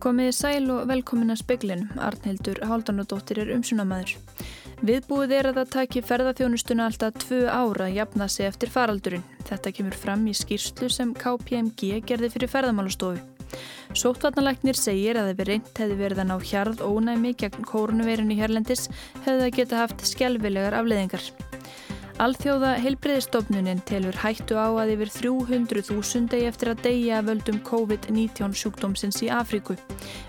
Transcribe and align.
Komiði 0.00 0.32
sæl 0.32 0.70
og 0.72 0.86
velkomin 0.88 1.28
að 1.34 1.42
speglin. 1.42 1.82
Arnhildur 2.00 2.62
Háldanadóttir 2.64 3.42
er 3.42 3.50
umsunamæður. 3.52 4.14
Viðbúið 4.80 5.34
er 5.36 5.48
að 5.50 5.58
það 5.58 5.74
taki 5.74 6.02
ferðarþjónustuna 6.08 6.86
alltaf 6.88 7.18
tvö 7.20 7.40
ára 7.52 7.90
að 7.90 7.98
jafna 7.98 8.28
sig 8.32 8.48
eftir 8.48 8.72
faraldurinn. 8.72 9.26
Þetta 9.50 9.74
kemur 9.76 9.98
fram 10.00 10.24
í 10.24 10.32
skýrslu 10.38 10.88
sem 10.88 11.12
KPMG 11.12 12.00
gerði 12.08 12.32
fyrir 12.32 12.52
ferðarmálastofu. 12.54 13.20
Sóttvarnalæknir 13.92 14.78
segir 14.78 15.20
að 15.20 15.34
ef 15.34 15.44
reynd 15.50 15.70
hefði 15.76 16.00
verið 16.00 16.24
að 16.24 16.30
ná 16.30 16.36
hjarð 16.48 16.84
ónæmi 16.86 17.36
gegn 17.36 17.68
kórnuverinu 17.68 18.40
hérlendis 18.40 18.88
hefði 19.26 19.38
það 19.44 19.56
geta 19.60 19.84
haft 19.84 20.08
skjálfilegar 20.14 20.80
afleðingar. 20.80 21.28
Alþjóða 22.20 22.74
heilbreyðistofnunin 22.84 23.78
telur 23.88 24.16
hættu 24.20 24.58
á 24.60 24.68
að 24.68 24.90
yfir 24.92 25.10
300.000 25.14 26.26
degi 26.28 26.50
eftir 26.50 26.70
að 26.74 26.82
deyja 26.84 27.22
völdum 27.24 27.62
COVID-19 27.64 28.52
sjúkdómsins 28.60 29.22
í 29.24 29.30
Afríku. 29.32 29.78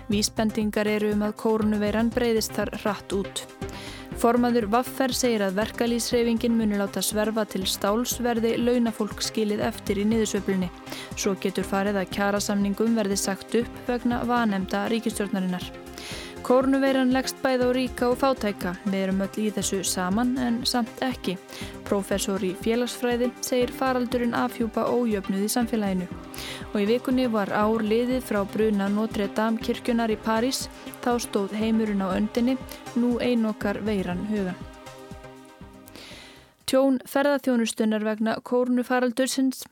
Vísbendingar 0.08 0.88
eru 0.88 1.10
um 1.12 1.26
að 1.26 1.36
kórnuveiran 1.42 2.08
breyðist 2.14 2.56
þar 2.56 2.72
rætt 2.86 3.12
út. 3.18 3.44
Formaður 4.22 4.70
Vaffer 4.72 5.12
segir 5.12 5.44
að 5.44 5.60
verkalýsreifingin 5.60 6.56
muni 6.56 6.80
láta 6.80 7.04
sverfa 7.04 7.44
til 7.52 7.66
stálsverði 7.68 8.54
launafólk 8.62 9.20
skilið 9.20 9.60
eftir 9.68 10.00
í 10.00 10.08
niðursöflunni. 10.08 10.72
Svo 11.12 11.36
getur 11.44 11.68
farið 11.68 12.00
að 12.00 12.12
kjarasamningum 12.16 12.96
verði 12.96 13.20
sagt 13.20 13.60
upp 13.60 13.88
vegna 13.92 14.24
vanemda 14.24 14.86
ríkistjórnarinnar. 14.88 15.81
Kórnuveiran 16.52 17.14
leggst 17.16 17.38
bæð 17.40 17.62
á 17.64 17.68
ríka 17.72 18.08
og 18.12 18.18
fátæka. 18.20 18.74
Við 18.84 18.96
erum 19.06 19.22
öll 19.24 19.36
í 19.40 19.46
þessu 19.56 19.78
saman 19.88 20.34
en 20.36 20.58
samt 20.68 20.98
ekki. 21.00 21.38
Professor 21.88 22.44
í 22.44 22.50
félagsfræði 22.60 23.30
segir 23.40 23.72
faraldurinn 23.72 24.36
afhjúpa 24.36 24.84
ójöfnuð 24.84 25.46
í 25.46 25.48
samfélaginu. 25.54 26.10
Og 26.74 26.76
í 26.82 26.84
vikunni 26.90 27.24
var 27.32 27.48
ár 27.56 27.80
liðið 27.80 28.20
frá 28.28 28.42
bruna 28.44 28.90
Notre 28.92 29.30
Dame 29.32 29.64
kirkjunar 29.64 30.12
í 30.12 30.20
París. 30.20 30.66
Þá 31.00 31.24
stóð 31.24 31.56
heimurinn 31.56 32.04
á 32.04 32.12
öndinni, 32.12 32.58
nú 33.00 33.16
einokkar 33.16 33.80
veiran 33.88 34.20
hugan. 34.28 34.58
Tjón 36.68 37.00
ferðarþjónustunar 37.08 38.04
vegna 38.04 38.36
kórnufaraldursins 38.44 39.64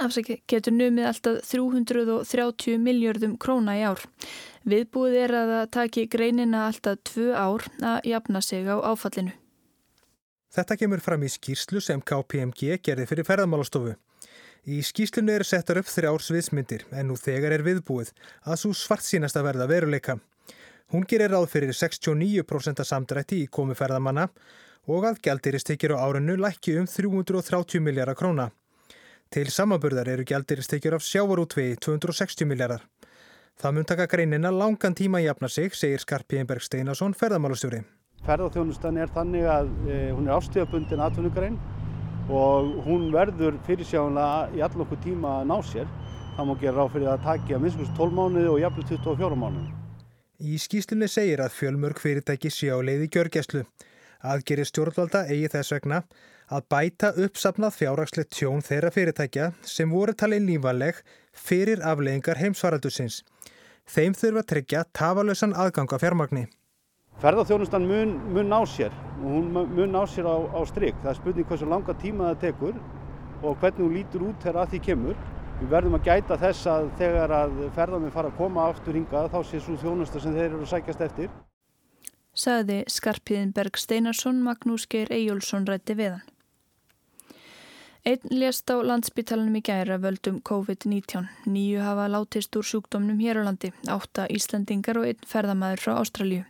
afsaki 0.00 0.38
getur 0.48 0.74
numið 0.76 1.08
alltaf 1.10 1.42
330 1.50 2.78
miljardum 2.80 3.36
króna 3.40 3.76
í 3.76 3.84
ár. 3.84 4.00
Viðbúið 4.68 5.18
er 5.24 5.34
að 5.36 5.52
það 5.52 5.70
taki 5.76 6.06
greinina 6.08 6.66
alltaf 6.68 7.02
tvö 7.10 7.32
ár 7.34 7.66
að 7.82 8.08
jafna 8.12 8.40
sig 8.40 8.68
á 8.68 8.76
áfallinu. 8.80 9.34
Þetta 10.52 10.76
kemur 10.76 11.00
fram 11.00 11.22
í 11.24 11.30
skýrslu 11.32 11.80
sem 11.80 12.00
KPMG 12.00 12.78
gerði 12.84 13.06
fyrir 13.08 13.28
ferðamálastofu. 13.28 13.94
Í 14.62 14.78
skýslunu 14.86 15.32
eru 15.34 15.46
settar 15.48 15.80
upp 15.80 15.88
þrjár 15.90 16.22
sviðsmyndir 16.22 16.84
en 16.94 17.08
nú 17.10 17.16
þegar 17.18 17.56
er 17.56 17.64
viðbúið 17.66 18.12
að 18.44 18.60
svo 18.60 18.74
svart 18.76 19.02
sínast 19.02 19.38
að 19.40 19.48
verða 19.48 19.66
veruleika. 19.70 20.18
Hún 20.92 21.06
gerir 21.08 21.32
ráð 21.32 21.48
fyrir 21.50 21.72
69% 21.74 22.84
samdrætti 22.84 23.40
í 23.42 23.48
komi 23.50 23.74
ferðamanna 23.74 24.28
og 24.92 25.06
að 25.08 25.22
gældiristekjur 25.24 25.96
á 25.96 26.04
árunnu 26.04 26.36
lækki 26.36 26.76
um 26.78 26.86
330 26.86 27.80
miljardar 27.80 28.18
króna. 28.18 28.50
Til 29.32 29.48
samaburðar 29.48 30.10
eru 30.12 30.26
gældiristekjur 30.28 30.98
af 30.98 31.04
sjávarútvegi 31.06 31.78
260 31.80 32.44
miljardar. 32.44 32.82
Það 33.56 33.74
mun 33.74 33.86
taka 33.88 34.04
greinina 34.04 34.50
langan 34.52 34.92
tíma 34.92 35.22
að 35.22 35.30
jafna 35.30 35.48
sig, 35.48 35.72
segir 35.72 36.02
Skarpíðinberg 36.02 36.60
Steinarsson, 36.60 37.14
ferðamálastjóri. 37.16 37.78
Ferðarþjónustan 38.26 38.98
er 39.00 39.08
þannig 39.14 39.46
að 39.48 39.70
e, 39.88 39.96
hún 40.12 40.28
er 40.28 40.34
ástíðabundin 40.36 41.00
atvinnugrein 41.00 41.56
og 42.28 42.74
hún 42.84 43.06
verður 43.14 43.56
fyrirsjáðanlega 43.64 44.58
í 44.58 44.60
allokku 44.66 44.98
tíma 45.06 45.38
að 45.38 45.48
ná 45.48 45.56
sér. 45.70 45.88
Það 46.36 46.50
má 46.50 46.52
gera 46.60 46.76
ráð 46.76 46.92
fyrir 46.98 47.12
að 47.14 47.24
taki 47.30 47.56
að 47.56 47.64
minnskust 47.64 47.96
12 47.96 48.18
mánuði 48.18 48.52
og 48.52 48.60
jafnveg 48.66 48.92
24 48.92 49.40
mánuði. 49.46 49.72
Í 50.44 50.60
skýslunni 50.60 51.08
segir 51.08 51.40
að 51.40 51.56
fjölmörg 51.56 52.04
fyrirtæki 52.04 52.52
sé 52.52 52.68
á 52.68 52.76
leiði 52.84 53.08
gjörgjæslu. 53.16 53.64
Aðgerir 54.22 54.68
stjórnvalda 54.68 55.24
eigi 55.32 55.48
þess 55.56 55.72
vegna 55.72 56.04
að 56.52 56.66
bæta 56.72 57.10
uppsapnað 57.24 57.76
fjárragslegt 57.78 58.32
tjón 58.36 58.62
þeirra 58.64 58.90
fyrirtækja 58.94 59.50
sem 59.66 59.90
voru 59.90 60.14
talið 60.14 60.48
lífanleg 60.50 60.98
fyrir 61.32 61.82
afleggingar 61.84 62.40
heimsvaraldusins. 62.40 63.22
Þeim 63.88 64.14
þurfa 64.14 64.42
að 64.42 64.50
tryggja 64.52 64.82
tafalösan 64.94 65.54
aðgang 65.58 65.90
á 65.90 65.98
fjármagni. 66.02 66.44
Ferðarþjónustan 67.22 67.86
mun, 67.86 68.16
mun 68.34 68.48
ná 68.48 68.60
sér 68.66 68.92
og 69.20 69.28
hún 69.28 69.52
mun 69.52 69.92
ná 69.92 70.02
sér 70.08 70.26
á, 70.26 70.36
á 70.52 70.60
stryk. 70.66 70.96
Það 71.02 71.12
er 71.12 71.18
spurning 71.20 71.48
hversu 71.48 71.68
langa 71.68 71.94
tíma 72.00 72.32
það 72.32 72.40
tekur 72.46 72.80
og 73.42 73.56
hvernig 73.60 73.84
hún 73.84 73.94
lítur 73.96 74.26
út 74.30 74.42
þegar 74.42 74.62
að 74.62 74.74
því 74.74 74.82
kemur. 74.88 75.22
Við 75.60 75.70
verðum 75.70 75.96
að 75.98 76.08
gæta 76.08 76.38
þess 76.40 76.66
að 76.66 76.90
þegar 76.98 77.34
að 77.36 77.56
ferðarmið 77.76 78.14
fara 78.16 78.32
að 78.32 78.38
koma 78.40 78.66
aftur 78.70 78.98
hingað 78.98 79.30
þá 79.34 79.40
sé 79.46 79.60
svo 79.62 79.76
þjónusta 79.78 80.22
sem 80.22 80.34
þeir 80.34 80.48
eru 80.48 80.64
að 80.64 80.72
sækjast 80.72 81.06
eftir. 81.06 81.32
Saði 82.32 82.78
Skarpiðinberg 82.88 83.76
Steinarsson, 83.76 84.40
Magnús 84.42 84.88
Geir 84.90 85.12
Eyjólfsson 85.12 85.68
rætti 85.68 85.98
við 85.98 86.16
hann. 86.16 86.31
Einn 88.02 88.32
lést 88.34 88.66
á 88.66 88.82
landsbytalanum 88.82 89.54
í 89.54 89.60
gæra 89.62 89.94
völdum 90.02 90.40
COVID-19. 90.48 91.28
Nýju 91.46 91.84
hafa 91.86 92.08
látist 92.10 92.56
úr 92.58 92.66
sjúkdómnum 92.66 93.20
hér 93.22 93.38
á 93.38 93.46
landi, 93.46 93.70
átta 93.86 94.24
Íslandingar 94.26 94.98
og 94.98 95.06
einn 95.06 95.28
ferðamæður 95.32 95.82
frá 95.84 95.92
Ástralju. 96.00 96.40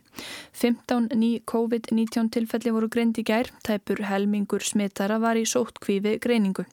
15 0.57 1.13
ný 1.13 1.29
COVID-19 1.51 2.31
tilfelli 2.33 2.73
voru 2.73 2.89
greint 2.89 3.21
í 3.21 3.25
gær, 3.29 3.51
tæpur 3.61 4.01
helmingur 4.09 4.65
smittara 4.65 5.19
var 5.21 5.37
í 5.37 5.45
sóttkvífi 5.45 6.15
greiningu. 6.25 6.65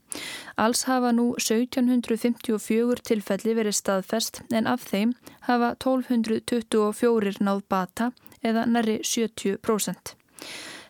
Alls 0.56 0.86
hafa 0.88 1.12
nú 1.12 1.34
1754 1.36 3.04
tilfelli 3.04 3.58
verið 3.60 3.76
staðfest 3.82 4.40
en 4.48 4.64
af 4.64 4.88
þeim 4.88 5.12
hafa 5.44 5.74
1224 5.76 7.44
náð 7.44 7.66
bata 7.68 8.12
eða 8.40 8.64
næri 8.64 9.02
70%. 9.04 10.16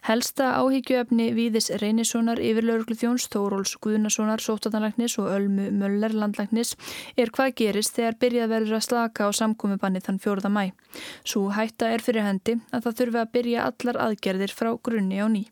Helsta 0.00 0.55
áhyggjuefni 0.56 1.27
Víðis 1.37 1.66
Reynissonar 1.83 2.41
yfirlauruglu 2.41 2.97
þjóns 2.97 3.27
Þóróls 3.28 3.75
Guðnasonar 3.84 4.41
sótatanlæknis 4.41 5.19
og 5.21 5.28
Ölmu 5.34 5.66
Möller 5.77 6.15
landlæknis 6.16 6.72
er 7.21 7.28
hvað 7.37 7.53
gerist 7.61 7.99
þegar 7.99 8.16
byrjað 8.22 8.53
verður 8.55 8.78
að 8.78 8.87
slaka 8.87 9.28
á 9.28 9.31
samkomiðbanni 9.37 10.00
þann 10.06 10.21
fjóruða 10.25 10.53
mæ. 10.55 10.62
Svo 11.21 11.50
hætta 11.53 11.91
er 11.93 12.05
fyrir 12.06 12.25
hendi 12.25 12.56
að 12.72 12.87
það 12.87 12.97
þurfi 13.03 13.21
að 13.21 13.34
byrja 13.37 13.66
allar 13.69 14.00
aðgerðir 14.06 14.56
frá 14.56 14.71
grunni 14.88 15.21
á 15.21 15.28
ný. 15.28 15.44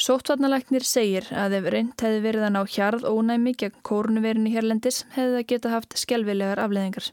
Sóttvarnalæknir 0.00 0.84
segir 0.84 1.28
að 1.36 1.60
ef 1.60 1.70
reynd 1.72 2.00
hefði 2.00 2.24
verið 2.24 2.48
að 2.48 2.56
ná 2.56 2.62
hjarð 2.72 3.06
ónæmi 3.08 3.52
gegn 3.60 3.84
kórnuverinu 3.84 4.56
hérlendis 4.56 5.04
hefði 5.12 5.38
það 5.38 5.46
geta 5.52 5.76
haft 5.76 5.96
skjálfilegar 6.00 6.60
afleðingar. 6.64 7.12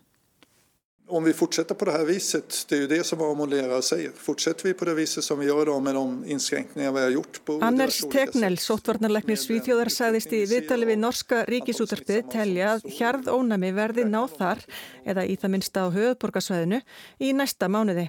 Om 1.08 1.24
vi 1.24 1.34
fortsätter 1.34 1.76
på 1.76 1.86
det 1.86 1.92
här 1.92 2.06
viset, 2.06 2.66
det 2.70 2.76
är 2.76 2.80
ju 2.80 2.88
det 2.88 3.04
som 3.04 3.20
våra 3.20 3.34
modellerare 3.34 3.82
säger, 3.82 4.12
fortsätter 4.18 4.64
vi 4.64 4.74
på 4.74 4.86
det 4.86 4.94
viset 4.94 5.24
som 5.24 5.40
vi 5.40 5.46
gör 5.46 5.66
då 5.66 5.80
med 5.80 5.96
de 5.96 6.26
inskränkningar 6.26 6.92
vi 6.92 7.02
har 7.02 7.10
gjort 7.10 7.46
på... 7.46 7.60
Anders 7.62 8.00
Tegnell, 8.12 8.58
sóttvarnarleiknir 8.58 9.36
Svíþjóðar 9.36 9.92
sagðist 9.92 10.34
í 10.34 10.46
viðtali 10.48 10.88
við 10.88 11.02
norska 11.04 11.44
ríkisútarpið 11.52 12.32
telja 12.32 12.74
að 12.78 12.88
hjarð 12.98 13.30
ónami 13.36 13.74
verði 13.76 14.08
náð 14.08 14.40
þar 14.40 14.66
eða 15.04 15.28
í 15.28 15.36
það 15.36 15.56
minnsta 15.58 15.86
á 15.86 15.88
höfuborgarsvæðinu 15.92 16.82
í 17.20 17.34
næsta 17.36 17.68
mánuði. 17.68 18.08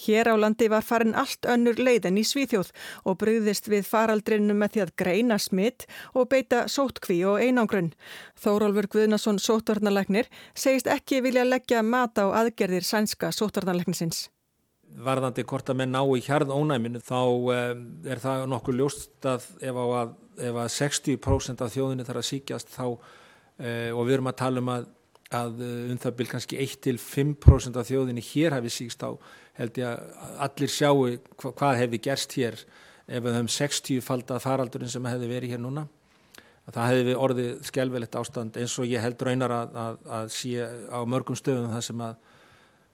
Hér 0.00 0.30
á 0.32 0.34
landi 0.38 0.68
var 0.72 0.84
farin 0.86 1.16
allt 1.18 1.46
önnur 1.48 1.78
leiðin 1.80 2.18
í 2.20 2.24
Svíþjóð 2.24 2.70
og 3.04 3.18
brugðist 3.20 3.68
við 3.68 3.86
faraldrinu 3.88 4.54
með 4.56 4.74
því 4.74 4.82
að 4.84 4.92
greina 5.02 5.38
smitt 5.38 5.86
og 6.14 6.30
beita 6.32 6.64
sótkví 6.72 7.20
og 7.28 7.40
einangrunn. 7.42 7.92
Þórólfur 8.40 8.88
Guðnason 8.94 9.40
sótvarnarleiknir 9.42 10.30
segist 10.54 10.88
ekki 10.90 11.20
vilja 11.24 11.44
leggja 11.44 11.82
mat 11.84 12.16
á 12.16 12.32
aðgerðir 12.42 12.86
sænska 12.86 13.32
sótvarnarleiknisins. 13.36 14.28
Varðandi 14.90 15.44
hvort 15.46 15.68
að 15.70 15.82
menn 15.82 15.92
ná 15.94 16.00
í 16.02 16.22
hjarð 16.24 16.50
ónæminu 16.50 17.02
þá 17.04 17.20
um, 17.22 17.82
er 18.10 18.22
það 18.22 18.46
nokkuð 18.50 18.80
ljóst 18.80 19.28
að 19.28 19.44
ef, 19.62 19.76
að 19.76 20.16
ef 20.48 20.62
að 20.64 20.72
60% 20.78 21.62
af 21.62 21.76
þjóðinu 21.76 22.06
þarf 22.08 22.22
að 22.24 22.30
síkjast 22.30 22.72
þá 22.74 22.86
uh, 22.88 23.90
og 23.94 24.02
við 24.08 24.16
erum 24.16 24.32
að 24.32 24.40
tala 24.40 24.64
um 24.64 24.72
að 24.74 24.88
að 25.30 25.60
um 25.62 25.98
það 26.00 26.14
byrj 26.18 26.30
kannski 26.32 26.58
1-5% 26.58 27.78
af 27.78 27.86
þjóðinni 27.86 28.22
hér 28.32 28.56
hafi 28.56 28.72
síkst 28.74 29.04
á 29.06 29.14
held 29.60 29.80
ég 29.80 29.86
að 29.86 30.36
allir 30.46 30.72
sjáu 30.72 31.06
hva, 31.06 31.52
hvað 31.52 31.80
hefði 31.84 32.02
gerst 32.08 32.36
hér 32.38 32.58
ef 33.10 33.24
við 33.24 33.34
höfum 33.36 33.50
60 33.52 34.04
faldað 34.06 34.44
faraldurinn 34.44 34.92
sem 34.92 35.08
hefði 35.10 35.30
verið 35.30 35.54
hér 35.54 35.62
núna 35.62 35.86
að 36.66 36.76
það 36.76 36.90
hefði 36.92 37.14
orðið 37.24 37.52
skjálfilegt 37.68 38.18
ástand 38.20 38.58
eins 38.60 38.78
og 38.78 38.88
ég 38.90 39.02
held 39.02 39.22
raunar 39.26 39.54
að, 39.54 39.78
að, 39.84 40.00
að 40.18 40.32
sé 40.36 40.66
á 40.90 41.00
mörgum 41.08 41.38
stöðum 41.38 41.72
það 41.74 41.86
sem 41.88 42.02
að, 42.06 42.18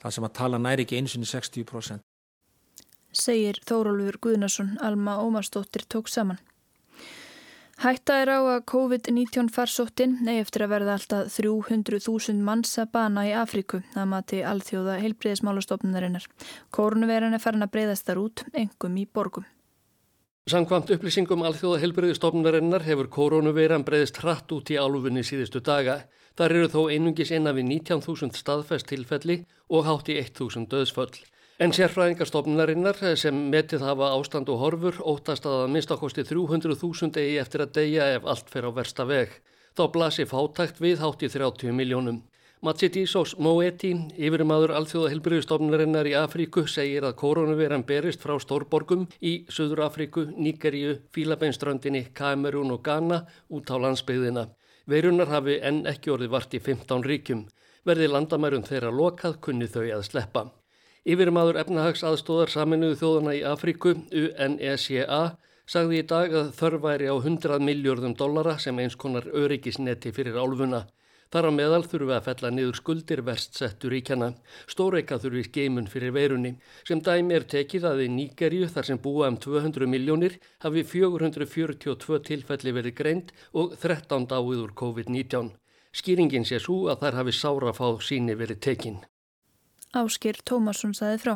það 0.03 0.17
sem 0.17 0.29
að 0.29 0.37
tala 0.41 0.61
næri 0.63 0.87
ekki 0.87 1.01
einsinni 1.01 1.29
60%. 1.29 2.05
Segir 3.17 3.59
Þórólfur 3.65 4.19
Guðnarsson, 4.27 4.75
Alma 4.85 5.17
Ómarsdóttir 5.25 5.87
tók 5.89 6.11
saman. 6.13 6.41
Hætta 7.77 8.15
er 8.23 8.31
á 8.33 8.41
að 8.41 8.63
COVID-19 8.73 9.51
farsóttin 9.53 10.15
ney 10.25 10.39
eftir 10.41 10.63
að 10.65 10.71
verða 10.73 10.95
alltaf 10.97 11.35
300.000 11.35 12.41
manns 12.41 12.71
að 12.81 12.89
bana 12.95 13.27
í 13.29 13.35
Afríku 13.37 13.83
að 13.93 14.07
mati 14.15 14.39
alþjóða 14.41 14.95
heilbriðismálastofnunarinnar. 15.03 16.25
Kórnuveran 16.73 17.37
er 17.37 17.43
farin 17.45 17.67
að 17.67 17.75
breyðast 17.75 18.09
þar 18.09 18.23
út, 18.23 18.45
engum 18.57 18.97
í 18.97 19.05
borgum. 19.05 19.45
Sankvamt 20.49 20.95
upplýsingum 20.97 21.45
alþjóða 21.45 21.83
helbriðistofnunarinnar 21.85 22.87
hefur 22.87 23.13
koronaveiran 23.13 23.85
breyðist 23.85 24.23
hratt 24.25 24.57
út 24.57 24.73
í 24.73 24.81
álfunni 24.81 25.27
síðustu 25.27 25.61
daga. 25.61 26.01
Þar 26.39 26.57
eru 26.57 26.73
þó 26.73 26.83
einungis 26.97 27.35
innan 27.37 27.59
við 27.59 27.69
19.000 27.75 28.41
staðfæst 28.41 28.89
tilfelli 28.89 29.43
og 29.69 29.85
hátt 29.85 30.09
í 30.09 30.17
1.000 30.23 30.65
döðsföll. 30.73 31.27
En 31.57 31.73
sérfræðingarstofnunarinnar 31.73 32.99
sem 33.17 33.37
metið 33.49 33.81
hafa 33.87 34.11
ástand 34.13 34.51
og 34.53 34.59
horfur 34.61 34.97
óttast 35.09 35.47
að 35.49 35.63
að 35.63 35.71
minnstakosti 35.73 36.25
300.000 36.29 37.17
eigi 37.23 37.39
eftir 37.41 37.63
að 37.65 37.71
deyja 37.79 38.09
ef 38.19 38.27
allt 38.29 38.51
fer 38.53 38.67
á 38.69 38.71
versta 38.77 39.07
veg. 39.09 39.31
Þá 39.73 39.83
blasi 39.95 40.27
fátækt 40.29 40.83
við 40.85 41.01
hátt 41.01 41.25
í 41.25 41.31
30 41.33 41.73
miljónum. 41.79 42.19
Matsidisos 42.61 43.33
Moeti, 43.41 43.95
yfirmaður 44.21 44.75
alþjóða 44.77 45.15
helbriðstofnunarinnar 45.15 46.11
í 46.11 46.13
Afríku, 46.21 46.67
segir 46.69 47.09
að 47.09 47.17
koronaviran 47.23 47.87
berist 47.89 48.21
frá 48.21 48.37
stórborgum 48.37 49.09
í 49.25 49.47
Suður 49.49 49.87
Afríku, 49.87 50.27
Níkeríu, 50.37 50.99
Fílabeinströndinni, 51.17 52.11
Kamerún 52.13 52.77
og 52.77 52.85
Ghana 52.85 53.23
út 53.49 53.73
á 53.73 53.81
landsbyðina. 53.81 54.45
Veirunar 54.85 55.33
hafi 55.33 55.57
enn 55.65 55.87
ekki 55.89 56.13
orðið 56.13 56.37
vart 56.37 56.53
í 56.53 56.61
15 56.61 57.09
ríkjum. 57.09 57.47
Verði 57.89 58.13
landamærum 58.13 58.69
þeirra 58.69 58.93
lokað 58.93 59.41
kunni 59.41 59.73
þau 59.73 59.87
að 59.89 60.07
sleppa. 60.13 60.47
Yfirmaður 61.07 61.61
efnahags 61.61 62.01
aðstóðar 62.03 62.51
saminuðu 62.51 62.97
þjóðana 62.99 63.35
í 63.39 63.43
Afríku, 63.47 63.93
UNECA, 64.11 65.21
sagði 65.71 66.01
í 66.03 66.07
dag 66.11 66.35
að 66.35 66.51
þörf 66.59 66.83
væri 66.83 67.07
á 67.07 67.15
100 67.15 67.63
miljörðum 67.63 68.17
dollara 68.19 68.57
sem 68.59 68.81
eins 68.83 68.99
konar 68.99 69.29
öryggisneti 69.31 70.11
fyrir 70.17 70.35
álfuna. 70.35 70.83
Þar 71.31 71.51
á 71.51 71.51
meðal 71.55 71.81
þurfum 71.87 72.11
við 72.11 72.17
að 72.17 72.27
fella 72.27 72.53
niður 72.57 72.81
skuldir 72.81 73.25
verst 73.31 73.55
settur 73.55 73.95
ríkjana. 73.95 74.33
Stóreika 74.67 75.21
þurfum 75.23 75.39
við 75.39 75.49
skeimun 75.53 75.89
fyrir 75.95 76.15
veirunni. 76.19 76.55
Sem 76.83 76.99
dæmi 76.99 77.39
er 77.39 77.47
tekið 77.55 77.87
að 77.87 78.03
í 78.03 78.13
Níkerju 78.19 78.67
þar 78.75 78.91
sem 78.91 79.03
búa 79.03 79.31
um 79.31 79.39
200 79.39 79.87
miljónir 79.87 80.41
hafi 80.67 80.83
442 80.91 82.23
tilfelli 82.27 82.75
verið 82.75 82.99
greint 82.99 83.35
og 83.55 83.79
13 83.79 84.27
dáið 84.35 84.63
úr 84.67 84.75
COVID-19. 84.75 85.55
Skýringin 85.95 86.47
sé 86.47 86.59
svo 86.59 86.89
að 86.91 87.07
þær 87.07 87.23
hafi 87.23 87.43
sárafáð 87.45 88.03
síni 88.11 88.35
verið 88.35 88.67
tekinn. 88.67 89.05
Áskir 89.97 90.41
Tómasson 90.45 90.93
saði 90.97 91.21
frá. 91.23 91.35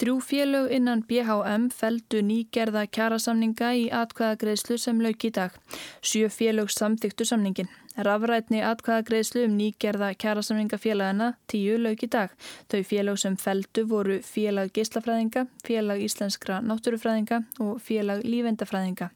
Þrjú 0.00 0.14
félög 0.24 0.70
innan 0.72 1.02
BHM 1.08 1.68
feldu 1.76 2.22
nýgerða 2.24 2.86
kjærasamninga 2.96 3.72
í 3.76 3.84
atkvæðagreðslu 3.92 4.78
sem 4.80 5.00
lauk 5.04 5.24
í 5.28 5.30
dag. 5.36 5.56
Sjö 6.00 6.30
félög 6.32 6.72
samþyktu 6.72 7.26
samningin. 7.28 7.68
Rafrætni 7.96 8.62
atkvæðagreðslu 8.64 9.44
um 9.44 9.56
nýgerða 9.58 10.12
kjærasamninga 10.16 10.78
félagana 10.80 11.32
tíu 11.52 11.76
lauk 11.76 12.04
í 12.06 12.08
dag. 12.08 12.32
Þau 12.72 12.80
félag 12.88 13.18
sem 13.20 13.36
feldu 13.36 13.84
voru 13.90 14.20
félag 14.24 14.72
geislafræðinga, 14.76 15.46
félag 15.66 16.04
íslenskra 16.06 16.62
náttúrufræðinga 16.64 17.42
og 17.60 17.82
félag 17.84 18.24
lífendafræðinga. 18.24 19.10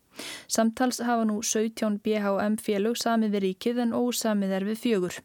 Samtals 0.49 1.01
hafa 1.05 1.25
nú 1.29 1.43
17 1.43 1.99
BHM 2.05 2.57
félög 2.63 2.97
samið 3.01 3.35
við 3.35 3.43
ríkið 3.47 3.81
en 3.85 3.95
ósamið 3.97 4.55
er 4.59 4.65
við 4.65 4.79
fjögur. 4.83 5.19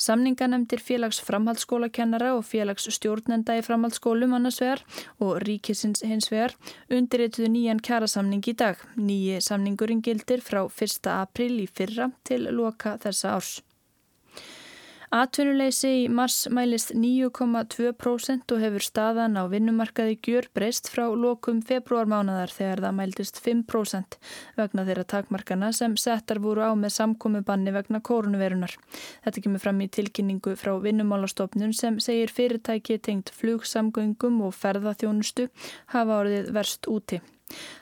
Samninganemdir 0.00 0.80
félags 0.80 1.20
framhaldsskólakennara 1.26 2.32
og 2.36 2.46
félags 2.48 2.86
stjórnenda 2.94 3.58
í 3.58 3.64
framhaldsskólum 3.66 4.36
annars 4.36 4.60
vegar 4.62 4.84
og 5.18 5.40
ríkisins 5.44 6.04
hins 6.06 6.30
vegar 6.32 6.54
undirrituðu 6.88 7.50
nýjan 7.52 7.82
kjærasamning 7.84 8.46
í 8.46 8.56
dag. 8.56 8.80
Nýji 8.96 9.40
samningurinn 9.44 10.04
gildir 10.06 10.44
frá 10.44 10.62
1. 10.64 11.10
april 11.12 11.60
í 11.64 11.68
fyrra 11.68 12.10
til 12.24 12.48
loka 12.54 12.79
þessa 12.80 13.36
árs. 13.36 13.58
Atvinnuleysi 15.10 15.88
í 15.90 16.02
mars 16.06 16.44
mælist 16.54 16.92
9,2% 16.94 18.52
og 18.54 18.60
hefur 18.62 18.84
staðan 18.86 19.34
á 19.34 19.50
vinnumarkaði 19.50 20.12
gjör 20.22 20.46
breyst 20.54 20.86
frá 20.86 21.08
lokum 21.10 21.58
februarmánaðar 21.66 22.52
þegar 22.54 22.82
það 22.84 22.92
mæltist 22.98 23.40
5% 23.42 24.18
vegna 24.60 24.84
þeirra 24.86 25.04
takmarkana 25.10 25.72
sem 25.74 25.96
settar 25.98 26.38
voru 26.44 26.62
á 26.62 26.70
með 26.78 26.94
samkomi 26.94 27.40
banni 27.42 27.74
vegna 27.74 27.98
kórunverunar. 27.98 28.76
Þetta 29.24 29.42
kemur 29.42 29.64
fram 29.64 29.82
í 29.82 29.88
tilkynningu 29.90 30.54
frá 30.60 30.76
vinnumálastofnun 30.84 31.74
sem 31.74 31.98
segir 31.98 32.30
fyrirtæki 32.30 33.00
tengt 33.02 33.32
flugsamgöngum 33.34 34.38
og 34.46 34.54
ferðaþjónustu 34.60 35.48
hafa 35.90 36.20
orðið 36.20 36.52
verst 36.54 36.86
úti. 36.86 37.18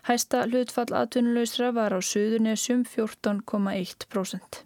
Hæsta 0.09 0.47
hlutfall 0.49 0.97
atvinnuleysra 0.97 1.75
var 1.77 1.93
á 1.93 2.01
Suðunesjum 2.01 2.89
14,1%. 2.89 4.65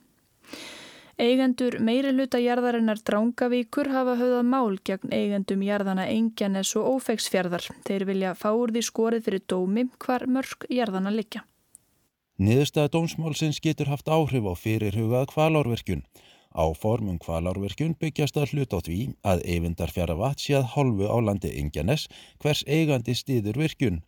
Eigendur 1.21 1.77
meiri 1.85 2.11
hluta 2.11 2.41
jarðarinnar 2.41 2.99
Drángavíkur 3.05 3.91
hafa 3.93 4.17
höfðað 4.17 4.47
mál 4.49 4.79
gegn 4.83 5.13
eigendum 5.13 5.61
jarðana 5.63 6.07
Engjanes 6.09 6.73
og 6.81 6.97
Ófegsfjörðar. 6.97 7.69
Þeir 7.87 8.07
vilja 8.09 8.33
fá 8.35 8.49
úr 8.57 8.73
því 8.73 8.83
skorið 8.89 9.27
fyrir 9.29 9.45
dómi 9.47 9.85
hvar 10.03 10.25
mörg 10.27 10.67
jarðana 10.73 11.13
liggja. 11.13 11.45
Niðurstaða 12.43 12.95
dómsmálsins 12.97 13.61
getur 13.63 13.93
haft 13.93 14.09
áhrif 14.09 14.49
á 14.49 14.55
fyrirhugað 14.57 15.29
kvalárverkjun. 15.35 16.03
Áformum 16.53 17.21
kvalárverkjun 17.23 17.95
byggjast 18.01 18.37
að 18.41 18.55
hlut 18.57 18.75
á 18.75 18.79
því 18.81 19.01
að 19.23 19.45
eyvindar 19.47 19.93
fjara 19.93 20.17
vat 20.19 20.41
sé 20.41 20.57
að 20.59 20.71
hálfu 20.75 21.07
á 21.09 21.17
landi 21.21 21.53
Engjanes 21.61 22.09
hvers 22.43 22.65
eigandi 22.67 23.15
stýður 23.15 23.61
virkjun. 23.63 24.03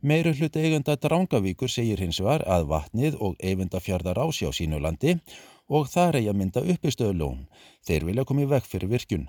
Meiru 0.00 0.34
hlut 0.36 0.56
eigenda 0.56 0.96
Drángavíkur 1.00 1.70
segir 1.72 2.02
hins 2.02 2.18
var 2.20 2.42
að 2.44 2.66
vatnið 2.72 3.16
og 3.20 3.36
eyvindafjörðar 3.40 4.20
ásjá 4.26 4.50
sínu 4.52 4.80
landi 4.82 5.16
og 5.16 5.55
það 5.68 6.08
er 6.08 6.18
að 6.30 6.36
mynda 6.38 6.62
uppistöðulón. 6.62 7.46
Þeir 7.86 8.04
vilja 8.04 8.24
komið 8.24 8.48
vekk 8.54 8.66
fyrir 8.66 8.88
virkun. 8.88 9.28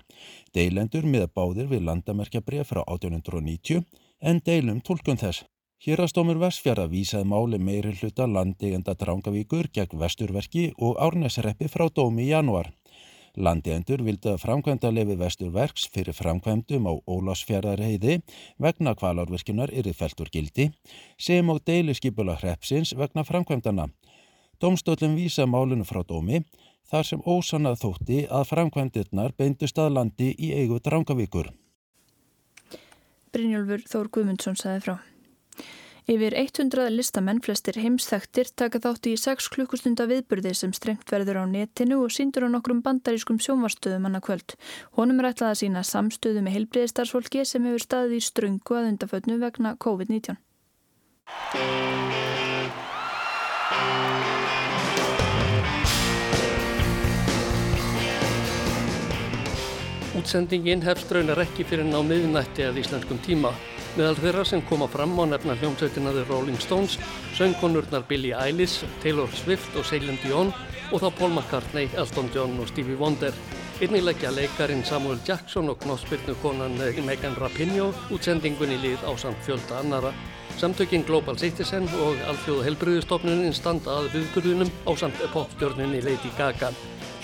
Deilendur 0.54 1.04
miða 1.04 1.28
báðir 1.28 1.68
við 1.68 1.84
landamerkjabrið 1.88 2.64
frá 2.64 2.82
1890 2.86 3.84
en 4.20 4.40
deilum 4.44 4.80
tólkun 4.80 5.18
þess. 5.18 5.44
Hérastómur 5.78 6.40
Vestfjara 6.42 6.88
vísaði 6.90 7.28
máli 7.30 7.58
meiri 7.58 7.92
hluta 8.00 8.26
landeigenda 8.26 8.96
Drangavíkur 8.98 9.68
gegn 9.70 9.98
vesturverki 10.00 10.72
og 10.78 10.98
árnesreppi 10.98 11.68
frá 11.70 11.86
dómi 11.94 12.24
í 12.24 12.32
januar. 12.32 12.72
Landeendur 13.38 14.02
vildi 14.02 14.32
að 14.32 14.40
framkvæmda 14.42 14.90
lefi 14.90 15.14
vesturverks 15.20 15.84
fyrir 15.94 16.16
framkvæmdum 16.18 16.88
á 16.90 16.92
Ólásfjaraðreiði 17.06 18.16
vegna 18.58 18.96
kvalárvirkjunar 18.98 19.70
yfir 19.70 19.94
feltur 19.94 20.32
gildi 20.34 20.72
sem 21.14 21.46
á 21.46 21.54
deiliskypula 21.62 22.34
hreppsins 22.40 22.96
vegna 22.98 23.22
framkvæmdana. 23.22 23.86
Dómstöldum 24.58 25.14
vísa 25.14 25.46
málunum 25.46 25.86
frá 25.86 26.00
dómi 26.02 26.42
þar 26.90 27.04
sem 27.06 27.20
ósannað 27.22 27.82
þótti 27.84 28.24
að 28.26 28.48
framkvæmdirnar 28.50 29.36
beindust 29.38 29.78
að 29.78 29.92
landi 29.98 30.32
í 30.34 30.50
eigu 30.56 30.80
Drangavíkur. 30.82 31.52
Brynjólfur 33.30 33.84
Þór 33.86 34.10
Guðmundsson 34.16 34.58
saði 34.58 34.82
frá. 34.86 34.96
Yfir 36.08 36.32
100 36.40 36.88
listamenn 36.88 37.42
flestir 37.44 37.76
heimstæktir 37.76 38.48
taka 38.56 38.80
þátt 38.80 39.10
í 39.10 39.12
6 39.20 39.50
klukkustunda 39.52 40.06
viðburði 40.08 40.54
sem 40.56 40.72
strengt 40.72 41.12
verður 41.12 41.42
á 41.42 41.52
netinu 41.52 42.00
og 42.06 42.14
síndur 42.16 42.48
á 42.48 42.54
nokkrum 42.54 42.80
bandarískum 42.86 43.36
sjónvarstöðum 43.44 44.08
annað 44.08 44.24
kvöld. 44.30 44.56
Honum 44.96 45.20
er 45.20 45.34
ætlað 45.34 45.52
að 45.52 45.60
sína 45.62 45.84
samstöðu 45.84 46.46
með 46.46 46.56
heilbreyðistarsfólki 46.56 47.44
sem 47.44 47.68
hefur 47.68 47.84
staðið 47.84 48.18
í 48.22 48.24
ströngu 48.24 48.80
að 48.80 48.92
undafötnu 48.94 49.36
vegna 49.44 49.76
COVID-19. 49.84 50.40
Útsendingin 60.18 60.80
hefst 60.82 61.12
raunar 61.14 61.38
ekki 61.44 61.62
fyrir 61.68 61.86
ná 61.86 62.00
miðnætti 62.02 62.64
að 62.66 62.80
íslenskum 62.80 63.20
tíma. 63.22 63.52
Meðal 63.94 64.16
þeirra 64.18 64.44
sem 64.48 64.62
koma 64.66 64.88
fram 64.90 65.12
á 65.14 65.24
nefna 65.30 65.54
hljómsveitinaði 65.60 66.24
Rolling 66.26 66.58
Stones, 66.58 66.96
söngkonurnar 67.38 68.02
Billie 68.08 68.34
Eilish, 68.34 68.82
Taylor 69.04 69.30
Swift 69.38 69.78
og 69.78 69.86
Celine 69.86 70.18
Dion 70.24 70.50
og 70.90 71.04
þá 71.04 71.08
Paul 71.20 71.30
McCartney, 71.36 71.86
Elton 71.94 72.32
John 72.34 72.58
og 72.58 72.66
Stevie 72.72 72.98
Wonder. 72.98 73.36
Einnig 73.78 74.02
leggja 74.08 74.34
leikarin 74.34 74.82
Samuel 74.82 75.22
Jackson 75.28 75.70
og 75.70 75.78
knossbyrnu 75.84 76.34
konan 76.42 76.74
Megan 77.06 77.38
Rapinoe 77.38 77.94
útsendingunni 78.10 78.82
lið 78.82 79.06
á 79.06 79.14
samt 79.14 79.38
fjölda 79.46 79.84
annara. 79.84 80.10
Samtökinn 80.58 81.06
Global 81.06 81.38
Citizen 81.38 81.86
og 82.02 82.18
Alþjóðu 82.26 82.66
helbriðustofnunin 82.66 83.54
standa 83.54 84.00
að 84.00 84.14
viðburðunum 84.18 84.72
á 84.82 84.90
samt 84.98 85.26
popstjórnunni 85.30 86.02
Lady 86.02 86.34
Gaga. 86.34 86.74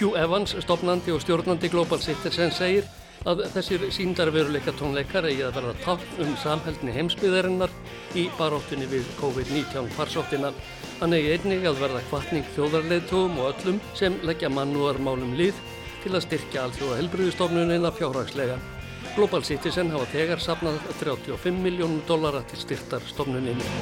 Hugh 0.04 0.20
Evans, 0.20 0.52
stopnandi 0.60 1.14
og 1.14 1.22
stjórnandi 1.22 1.70
Global 1.72 1.96
Citizen 2.02 2.50
segir 2.52 2.84
að 3.24 3.38
þessir 3.54 3.86
síndarveruleika 3.96 4.74
tónleikar 4.76 5.24
eigi 5.24 5.46
að 5.46 5.54
verða 5.56 5.72
tákn 5.80 6.18
um 6.20 6.34
samhældni 6.42 6.92
heimsbyðarinnar 6.92 7.72
í 8.20 8.26
baróttunni 8.36 8.84
við 8.90 9.08
COVID-19 9.22 9.88
farsóttina. 9.96 10.50
Hann 10.98 11.16
eigi 11.16 11.32
einnig 11.38 11.64
að 11.70 11.80
verða 11.86 12.04
kvartning 12.10 12.44
þjóðarleitugum 12.52 13.40
og 13.40 13.48
öllum 13.54 13.80
sem 13.96 14.20
leggja 14.28 14.52
mannúarmálum 14.52 15.32
lið 15.40 15.64
til 16.04 16.12
að 16.12 16.26
styrkja 16.26 16.66
allþjóða 16.66 17.00
helbriðustofnunina 17.00 17.96
fjárhagslega. 17.96 18.60
Global 19.16 19.40
Citizen 19.48 19.96
hafa 19.96 20.12
tegar 20.12 20.44
sapnað 20.44 20.84
35 21.00 21.64
miljónum 21.64 22.04
dollara 22.04 22.44
til 22.52 22.60
styrtar 22.60 23.08
stofnuninni. 23.08 23.72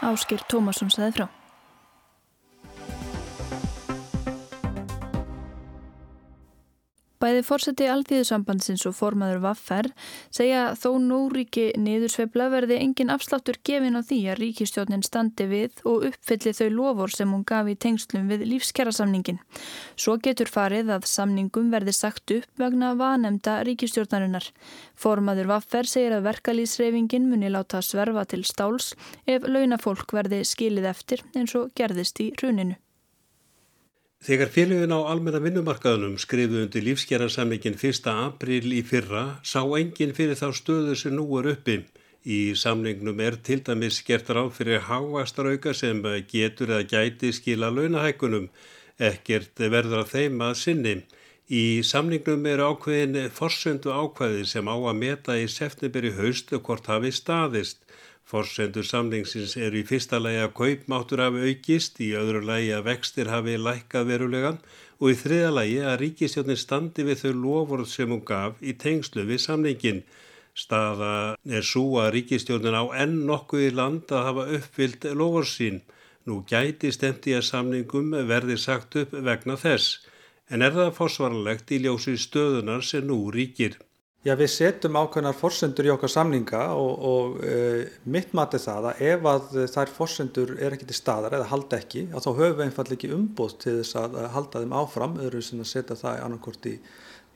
Áskir 0.00 0.40
Tómasson 0.48 0.88
saði 0.88 1.18
frá. 1.20 1.32
Bæði 7.24 7.40
fórseti 7.40 7.86
Alþýðusambandsins 7.88 8.82
og 8.84 8.92
formaður 8.98 9.38
Vaffer 9.46 9.86
segja 10.34 10.74
þó 10.76 10.98
nú 11.00 11.22
ríki 11.32 11.70
niðursveifla 11.80 12.50
verði 12.52 12.76
engin 12.84 13.12
afsláttur 13.14 13.56
gefin 13.64 13.96
á 13.96 14.04
því 14.04 14.18
að 14.28 14.40
ríkistjónin 14.42 15.04
standi 15.06 15.46
við 15.48 15.80
og 15.88 16.04
uppfylli 16.10 16.52
þau 16.58 16.68
lofur 16.74 17.16
sem 17.16 17.32
hún 17.32 17.46
gaf 17.48 17.70
í 17.72 17.78
tengslum 17.80 18.28
við 18.28 18.44
lífskjærasamningin. 18.50 19.40
Svo 19.96 20.18
getur 20.20 20.52
farið 20.52 20.92
að 20.98 21.08
samningum 21.08 21.72
verði 21.72 21.96
sagt 21.96 22.36
upp 22.36 22.60
vegna 22.60 22.92
vanemda 23.00 23.62
ríkistjórnarinnar. 23.70 24.52
Formaður 24.92 25.54
Vaffer 25.54 25.88
segir 25.88 26.18
að 26.18 26.28
verkalýsreifingin 26.28 27.32
muni 27.32 27.48
láta 27.48 27.80
sverfa 27.80 28.28
til 28.28 28.44
stáls 28.44 28.92
ef 29.24 29.48
launafólk 29.48 30.12
verði 30.12 30.44
skilið 30.44 30.92
eftir 30.92 31.24
eins 31.32 31.56
og 31.56 31.72
gerðist 31.72 32.20
í 32.20 32.34
runinu. 32.42 32.76
Þegar 34.22 34.48
félagin 34.48 34.94
á 34.94 35.00
almenna 35.04 35.40
vinnumarkaðunum 35.44 36.14
skrifu 36.22 36.62
undir 36.62 36.84
lífsgerðarsamlingin 36.86 37.74
1. 37.76 38.06
april 38.12 38.70
í 38.72 38.80
fyrra 38.86 39.24
sá 39.44 39.60
enginn 39.76 40.14
fyrir 40.16 40.38
þá 40.38 40.48
stöðu 40.56 40.94
sem 40.96 41.12
nú 41.16 41.26
er 41.40 41.50
uppi. 41.52 41.82
Í 42.24 42.54
samlingnum 42.56 43.20
er 43.20 43.36
til 43.44 43.58
dæmis 43.66 43.98
gert 44.06 44.30
ráð 44.32 44.54
fyrir 44.56 44.86
hávastrauka 44.86 45.74
sem 45.76 46.00
getur 46.30 46.72
eða 46.72 46.88
gæti 46.88 47.34
skila 47.36 47.68
launahækunum. 47.68 48.48
Ekkert 48.96 49.60
verður 49.60 50.06
að 50.06 50.14
þeim 50.14 50.40
að 50.46 50.54
sinni. 50.62 50.96
Í 51.52 51.82
samlingnum 51.84 52.48
er 52.48 52.64
ákveðin 52.64 53.28
forsöndu 53.28 53.92
ákveði 53.92 54.46
sem 54.48 54.64
á 54.64 54.72
að 54.72 55.00
meta 55.02 55.36
í 55.36 55.44
september 55.52 56.08
í 56.08 56.14
haust 56.16 56.56
hvort 56.56 56.88
hafi 56.88 57.12
staðist. 57.12 57.83
Forsendur 58.24 58.86
samlingsins 58.88 59.52
eru 59.60 59.82
í 59.82 59.84
fyrsta 59.84 60.16
lægi 60.16 60.38
að 60.42 60.54
kaupmáttur 60.58 61.20
hafi 61.20 61.42
aukist, 61.50 61.98
í 62.00 62.14
öðru 62.16 62.40
lægi 62.48 62.70
að 62.72 62.86
vextir 62.86 63.28
hafi 63.28 63.56
lækkað 63.60 64.06
verulegan 64.10 64.60
og 65.00 65.10
í 65.12 65.18
þriða 65.22 65.50
lægi 65.58 65.80
að 65.90 65.98
ríkistjónin 66.02 66.60
standi 66.62 67.04
við 67.04 67.20
þau 67.22 67.32
lofurð 67.42 67.90
sem 67.92 68.14
hún 68.14 68.24
gaf 68.30 68.62
í 68.64 68.72
tengslu 68.84 69.26
við 69.28 69.42
samlingin. 69.44 70.00
Staða 70.56 71.12
er 71.58 71.68
svo 71.68 71.84
að 72.00 72.12
ríkistjónin 72.16 72.80
á 72.80 72.84
enn 73.04 73.20
nokkuð 73.28 73.66
í 73.66 73.70
land 73.76 74.16
að 74.16 74.26
hafa 74.30 74.48
uppfyllt 74.56 75.08
lofurð 75.20 75.50
sín. 75.52 75.80
Nú 76.24 76.40
gæti 76.48 76.94
stemti 76.96 77.36
að 77.36 77.48
samlingum 77.50 78.14
verði 78.30 78.56
sagt 78.56 78.96
upp 79.02 79.12
vegna 79.28 79.58
þess, 79.60 79.98
en 80.48 80.64
er 80.64 80.72
það 80.72 80.94
fórsvaranlegt 80.96 81.76
í 81.76 81.84
ljósi 81.84 82.16
stöðunar 82.16 82.86
sem 82.88 83.04
nú 83.04 83.18
ríkir. 83.34 83.76
Já, 84.24 84.32
við 84.40 84.48
setjum 84.48 84.96
ákveðnar 84.96 85.36
forsendur 85.36 85.84
í 85.84 85.90
okkar 85.92 86.08
samninga 86.08 86.62
og, 86.80 86.92
og 87.04 87.40
e, 87.44 87.56
mitt 88.08 88.30
mat 88.32 88.54
er 88.56 88.62
það 88.62 88.86
að 88.88 89.02
ef 89.10 89.26
að 89.28 89.56
þær 89.74 89.90
forsendur 89.98 90.52
er 90.56 90.72
ekki 90.72 90.88
til 90.88 90.96
staðar 90.96 91.36
eða 91.36 91.50
halda 91.50 91.80
ekki, 91.82 92.06
þá 92.08 92.30
höfum 92.30 92.54
við 92.56 92.62
einfall 92.64 92.86
ekki 92.96 93.10
umbúð 93.12 93.56
til 93.60 93.74
þess 93.82 93.98
að 94.00 94.16
halda 94.32 94.62
þeim 94.62 94.72
áfram, 94.80 95.18
öðru 95.26 95.42
sem 95.44 95.60
að 95.60 95.68
setja 95.74 95.98
það 96.00 96.22
annarkort 96.24 96.70
í 96.72 96.78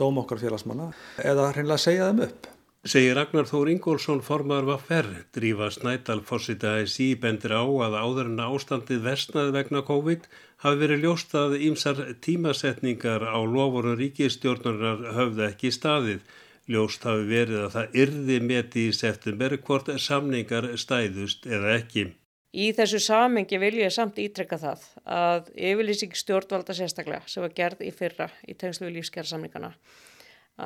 dóm 0.01 0.23
okkar 0.23 0.41
félagsmanna 0.41 0.89
eða 1.21 1.51
hreinlega 1.53 1.85
segja 1.85 2.09
þeim 2.09 2.25
upp. 2.31 2.49
Segir 2.89 3.19
Ragnar 3.19 3.45
Þór 3.51 3.69
Ingólfsson 3.75 4.25
formar 4.25 4.65
var 4.65 4.81
ferr, 4.81 5.09
drífa 5.37 5.69
Snædal 5.75 6.23
fórsita 6.25 6.79
ASI 6.79 7.11
bendir 7.21 7.53
á 7.53 7.69
að 7.69 8.01
áður 8.01 8.31
en 8.31 8.45
ástandið 8.49 9.05
versnaði 9.05 9.57
vegna 9.59 9.85
COVID 9.85 10.29
hafi 10.65 10.85
verið 10.87 11.05
ljóst 11.05 11.37
að 11.37 11.59
ímsar 11.69 12.05
tímasetningar 12.25 13.29
á 13.29 13.37
lofurum 13.45 13.99
ríkistjórnurar 14.01 15.11
höfðu 15.19 15.51
ekki 15.51 15.75
staðið 15.75 16.23
Ljóst 16.69 17.05
hafi 17.09 17.25
verið 17.31 17.63
að 17.65 17.75
það 17.75 17.95
yrði 18.03 18.39
meti 18.45 18.89
í 18.91 18.97
september 18.97 19.55
hvort 19.65 19.89
samningar 20.05 20.67
stæðust 20.77 21.47
eða 21.49 21.79
ekki. 21.79 22.11
Í 22.53 22.71
þessu 22.77 23.01
samengi 23.01 23.59
vil 23.61 23.75
ég 23.81 23.93
samt 23.93 24.21
ítrekka 24.21 24.59
það 24.61 24.85
að 25.05 25.49
yfirlýsing 25.53 26.15
stjórnvalda 26.17 26.77
sérstaklega 26.77 27.29
sem 27.29 27.45
var 27.45 27.57
gerð 27.57 27.85
í 27.85 27.91
fyrra 27.93 28.29
í 28.49 28.57
tengslu 28.57 28.89
við 28.89 28.99
lífsgerðarsamningana 28.99 29.73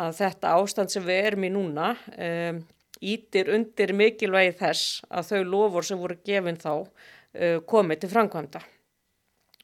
að 0.03 0.15
þetta 0.19 0.53
ástand 0.59 0.93
sem 0.93 1.05
við 1.07 1.27
erum 1.31 1.47
í 1.47 1.51
núna 1.53 1.89
um, 1.95 2.61
ítir 3.03 3.51
undir 3.55 3.95
mikilvægi 3.99 4.55
þess 4.61 5.03
að 5.11 5.33
þau 5.33 5.51
lofur 5.55 5.89
sem 5.89 6.01
voru 6.01 6.19
gefin 6.27 6.61
þá 6.63 6.71
uh, 6.75 7.59
komið 7.69 8.05
til 8.05 8.13
framkvæmda 8.15 8.63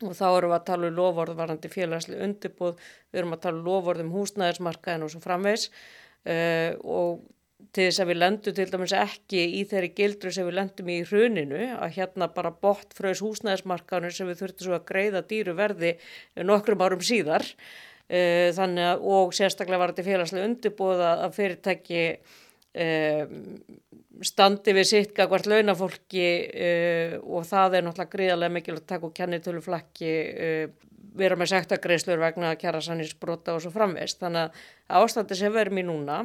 og 0.07 0.15
þá 0.15 0.27
erum 0.29 0.53
við 0.53 0.59
að 0.59 0.67
tala 0.69 0.89
um 0.89 0.99
lofórðvarandi 0.99 1.71
félagsli 1.73 2.19
undirbúð, 2.23 2.77
við 3.11 3.23
erum 3.23 3.35
að 3.35 3.41
tala 3.47 3.59
um 3.59 3.65
lofórðum 3.67 4.13
húsnæðismarkaðin 4.15 5.07
og 5.07 5.15
svo 5.15 5.23
framvegs 5.25 5.71
uh, 6.27 6.73
og 6.83 7.27
til 7.75 7.89
þess 7.89 8.01
að 8.03 8.11
við 8.11 8.19
lendum 8.23 8.55
til 8.57 8.67
dæmis 8.73 8.95
ekki 8.97 9.43
í 9.59 9.65
þeirri 9.69 9.91
gildru 9.97 10.33
sem 10.33 10.47
við 10.47 10.57
lendum 10.57 10.89
í 10.91 11.03
hruninu 11.07 11.61
að 11.77 11.99
hérna 11.99 12.31
bara 12.33 12.55
bort 12.55 12.97
fröðs 12.97 13.23
húsnæðismarkanur 13.25 14.15
sem 14.15 14.31
við 14.31 14.41
þurftum 14.43 14.69
svo 14.69 14.79
að 14.79 14.89
greiða 14.89 15.23
dýru 15.29 15.55
verði 15.59 15.93
nokkrum 16.49 16.85
árum 16.87 17.05
síðar. 17.05 17.47
Uh, 18.09 18.49
þannig 18.57 18.89
að 18.89 19.09
og 19.15 19.35
sérstaklega 19.37 19.83
var 19.83 19.93
þetta 19.93 20.09
félagslega 20.09 20.49
undirbúða 20.49 21.11
að 21.27 21.35
fyrirtæki 21.37 22.05
uh, 22.17 23.25
standi 24.25 24.73
við 24.75 24.87
sitt 24.89 25.13
hvert 25.15 25.47
launafólki 25.47 26.29
og 27.23 27.45
það 27.47 27.77
er 27.79 27.85
náttúrulega 27.87 28.15
gríðarlega 28.17 28.55
mikilvægt 28.57 28.83
að 28.83 28.95
taka 28.97 29.07
og 29.07 29.13
kenni 29.15 29.39
töluflakki 29.45 30.15
vera 31.17 31.37
með 31.39 31.53
sektagreislur 31.55 32.21
vegna 32.21 32.55
kjærasanninsbrota 32.59 33.55
og 33.57 33.63
svo 33.65 33.73
framvist. 33.75 34.21
Þannig 34.21 34.49
að 34.49 35.01
ástandi 35.01 35.39
sem 35.39 35.55
verðum 35.55 35.83
í 35.83 35.87
núna 35.89 36.19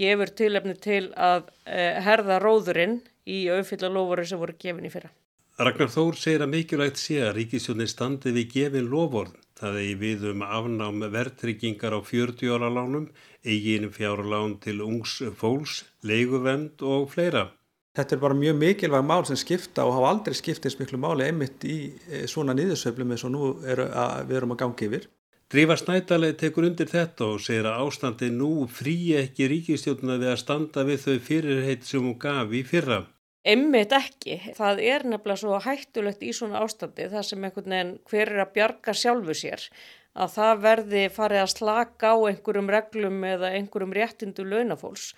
gefur 0.00 0.32
tilefni 0.34 0.74
til 0.80 1.04
að 1.14 1.50
eh, 1.66 2.00
herða 2.02 2.40
róðurinn 2.42 3.00
í 3.30 3.44
auðfylla 3.52 3.92
lofóru 3.94 4.26
sem 4.26 4.40
voru 4.40 4.56
gefin 4.58 4.88
í 4.88 4.92
fyrra. 4.92 5.12
Ragnar 5.54 5.90
Þór 5.92 6.16
segir 6.18 6.42
að 6.42 6.50
mikilvægt 6.50 6.98
sé 6.98 7.20
að 7.22 7.36
ríkisjónin 7.36 7.90
standi 7.90 8.32
við 8.34 8.48
gefin 8.56 8.88
lofórn. 8.90 9.36
Það 9.54 9.76
er 9.84 9.98
við 10.00 10.24
um 10.32 10.40
afnám 10.42 11.04
verðtryggingar 11.14 11.94
á 11.94 12.00
40 12.02 12.56
ára 12.56 12.70
lánum, 12.74 13.06
eigin 13.46 13.86
fjárlán 13.94 14.56
til 14.64 14.80
ungs 14.82 15.20
fólks, 15.38 15.84
leiguvend 16.02 16.82
og 16.82 17.06
fleira. 17.12 17.52
Þetta 17.94 18.16
er 18.16 18.22
bara 18.24 18.34
mjög 18.34 18.56
mikilvæg 18.58 19.04
mál 19.06 19.22
sem 19.28 19.38
skipta 19.38 19.84
og 19.86 19.94
hafa 19.94 20.08
aldrei 20.10 20.34
skiptist 20.34 20.80
miklu 20.80 20.98
máli 20.98 21.28
einmitt 21.28 21.62
í 21.62 21.76
eh, 22.10 22.24
svona 22.30 22.56
nýðusöflum 22.58 23.14
eins 23.14 23.22
og 23.26 23.30
nú 23.30 23.50
er 23.62 23.84
að, 23.86 24.24
við 24.30 24.40
erum 24.40 24.54
að 24.56 24.62
gangi 24.64 24.88
yfir. 24.88 25.06
Drífa 25.54 25.76
Snædalið 25.78 26.32
tekur 26.40 26.66
undir 26.66 26.88
þetta 26.90 27.28
og 27.30 27.42
segir 27.44 27.68
að 27.70 27.84
ástandi 27.84 28.30
nú 28.34 28.64
frí 28.66 28.96
ekki 29.20 29.46
ríkistjóðuna 29.52 30.16
við 30.18 30.32
að 30.32 30.40
standa 30.40 30.82
við 30.88 31.04
þau 31.04 31.18
fyrirheit 31.28 31.84
sem 31.86 32.02
hún 32.02 32.16
gaf 32.18 32.50
í 32.50 32.64
fyrra. 32.66 33.04
Einmitt 33.44 33.92
ekki. 33.92 34.40
Það 34.56 34.80
er 34.82 35.04
nefnilega 35.12 35.42
svo 35.44 35.60
hættulegt 35.62 36.24
í 36.24 36.32
svona 36.34 36.64
ástandi 36.64 37.06
þar 37.12 37.28
sem 37.28 37.44
einhvern 37.46 37.76
veginn 37.76 37.94
hver 38.10 38.32
er 38.32 38.42
að 38.46 38.54
bjarga 38.56 38.96
sjálfu 38.96 39.38
sér 39.38 39.68
að 40.14 40.34
það 40.34 40.60
verði 40.64 41.06
farið 41.14 41.42
að 41.44 41.52
slaka 41.52 42.12
á 42.14 42.16
einhverjum 42.30 42.74
reglum 42.74 43.24
eða 43.28 43.54
einhverjum 43.58 43.94
réttindu 43.94 44.46
launafólks. 44.48 45.12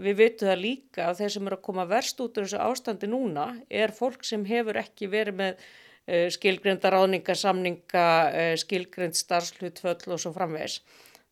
Við 0.00 0.18
vitum 0.20 0.50
það 0.50 0.60
líka 0.60 1.08
að 1.08 1.22
þeir 1.22 1.32
sem 1.34 1.48
eru 1.48 1.58
að 1.58 1.64
koma 1.68 1.86
verst 1.90 2.20
út 2.24 2.38
úr 2.38 2.46
þessu 2.46 2.60
ástandi 2.64 3.10
núna 3.10 3.46
er 3.70 3.94
fólk 3.94 4.24
sem 4.26 4.44
hefur 4.48 4.78
ekki 4.80 5.08
verið 5.12 5.38
með 5.40 5.56
uh, 5.64 6.28
skilgreinda 6.34 6.92
ráðningasamninga, 6.94 8.06
uh, 8.28 8.54
skilgreind 8.60 9.18
starfslutföll 9.18 10.14
og 10.16 10.22
svo 10.22 10.34
framvegs. 10.34 10.80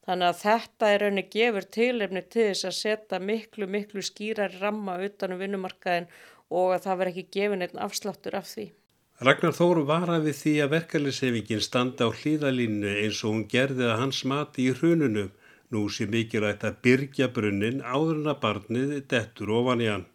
Þannig 0.03 0.29
að 0.29 0.39
þetta 0.43 0.91
er 0.91 1.05
raunni 1.05 1.27
gefur 1.31 1.67
tilefni 1.77 2.23
til 2.27 2.49
þess 2.51 2.69
að 2.69 2.79
setja 2.79 3.21
miklu, 3.23 3.69
miklu 3.71 4.03
skýrar 4.03 4.57
ramma 4.59 4.97
utanum 5.07 5.39
vinnumarkaðin 5.43 6.09
og 6.53 6.73
að 6.75 6.87
það 6.87 6.99
veri 7.03 7.13
ekki 7.13 7.29
gefin 7.39 7.67
einn 7.67 7.85
afsláttur 7.85 8.39
af 8.39 8.49
því. 8.51 8.73
Ragnar 9.23 9.55
Þóru 9.55 9.85
varaði 9.87 10.33
við 10.33 10.39
því 10.41 10.53
að 10.65 10.73
verkefliðsefingin 10.73 11.63
standa 11.63 12.09
á 12.09 12.11
hlýðalínu 12.11 12.97
eins 13.05 13.21
og 13.23 13.37
hún 13.37 13.45
gerði 13.53 13.87
að 13.87 14.01
hans 14.01 14.25
mati 14.27 14.67
í 14.67 14.75
hrununum 14.75 15.31
Nú 15.73 15.87
sé 15.89 16.05
mikilvægt 16.11 16.67
að 16.69 16.81
byrja 16.85 17.31
brunnin 17.33 17.81
áður 17.81 18.19
en 18.19 18.33
að 18.33 18.41
barnið 18.43 18.91
dettur 19.09 19.53
ofan 19.57 19.81
í 19.81 19.89
hann. 19.89 20.07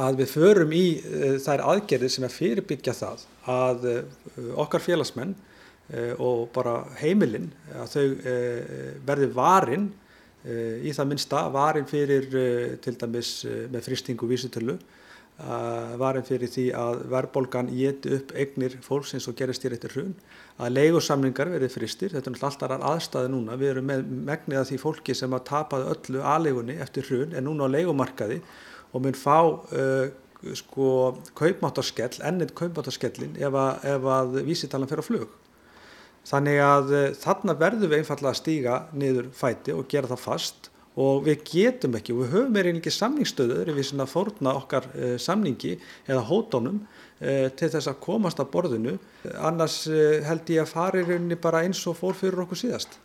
Að 0.00 0.22
við 0.22 0.30
förum 0.32 0.70
í 0.72 0.84
uh, 0.98 1.34
þær 1.42 1.64
aðgerðir 1.74 2.12
sem 2.14 2.24
er 2.24 2.32
fyrirbyggja 2.32 2.94
það 2.96 3.24
að 3.52 3.88
uh, 3.90 3.98
okkar 4.64 4.80
félagsmenn 4.80 5.34
uh, 5.36 6.14
og 6.16 6.46
bara 6.54 6.78
heimilinn 7.02 7.50
að 7.76 7.92
þau 7.96 8.06
verði 9.08 9.28
varin 9.36 9.90
í 10.42 10.90
það 10.90 11.06
minnsta, 11.06 11.40
varin 11.54 11.84
fyrir 11.86 12.24
til 12.82 12.96
dæmis 12.98 13.28
með 13.70 13.84
fristingu 13.86 14.26
vísutölu 14.26 14.74
varum 15.98 16.24
fyrir 16.26 16.50
því 16.50 16.64
að 16.78 17.00
verðbólgan 17.10 17.70
geti 17.74 18.12
upp 18.18 18.32
eignir 18.38 18.76
fólks 18.84 19.14
eins 19.16 19.28
og 19.30 19.36
gerist 19.38 19.64
hér 19.66 19.74
eftir 19.76 19.94
hrun, 19.96 20.14
að 20.62 20.74
leigusamlingar 20.76 21.50
verið 21.50 21.74
fristir, 21.74 22.12
þetta 22.14 22.30
er 22.30 22.44
alltaf 22.48 22.74
aðstæði 22.92 23.32
núna, 23.32 23.58
við 23.58 23.72
erum 23.74 23.88
með 23.90 24.04
megnið 24.30 24.60
að 24.60 24.68
því 24.70 24.80
fólki 24.82 25.16
sem 25.18 25.34
að 25.34 25.46
tapaði 25.50 25.88
öllu 25.94 26.24
aðleigunni 26.34 26.78
eftir 26.84 27.08
hrun 27.08 27.34
er 27.34 27.46
núna 27.46 27.66
á 27.66 27.74
leigumarkaði 27.74 28.40
og 28.92 29.04
mun 29.04 29.18
fá 29.18 29.38
uh, 29.42 30.08
sko 30.58 30.88
kaupmáttarskell, 31.38 32.16
ennið 32.26 32.54
kaupmáttarskellin 32.58 33.38
ef 33.38 33.56
að, 33.58 34.10
að 34.16 34.42
vísitalan 34.46 34.90
fer 34.90 35.02
á 35.02 35.06
flug. 35.06 35.38
Þannig 36.28 36.60
að 36.62 36.92
uh, 36.92 37.06
þarna 37.18 37.58
verðum 37.58 37.90
við 37.90 38.02
einfallega 38.02 38.34
að 38.34 38.40
stíga 38.42 38.76
niður 38.94 39.32
fæti 39.34 39.74
og 39.74 39.88
gera 39.90 40.10
það 40.12 40.24
fast 40.26 40.71
og 41.00 41.24
við 41.26 41.44
getum 41.48 41.96
ekki 41.96 42.12
og 42.12 42.24
við 42.24 42.34
höfum 42.34 42.58
er 42.60 42.68
einnig 42.70 42.88
samningsstöður 42.92 43.72
við 43.76 43.88
svona 43.88 44.08
fórna 44.10 44.56
okkar 44.58 44.88
uh, 44.92 45.14
samningi 45.20 45.78
eða 46.06 46.26
hótonum 46.28 46.82
uh, 46.82 47.48
til 47.56 47.70
þess 47.72 47.88
að 47.88 48.02
komast 48.04 48.42
að 48.42 48.50
borðinu 48.52 48.98
annars 49.38 49.86
uh, 49.88 50.20
held 50.26 50.52
ég 50.52 50.66
að 50.66 50.74
fari 50.74 51.06
rauninni 51.06 51.40
bara 51.40 51.64
eins 51.64 51.80
og 51.88 51.96
fór 52.00 52.18
fyrir 52.18 52.44
okkur 52.44 52.60
síðast. 52.60 53.00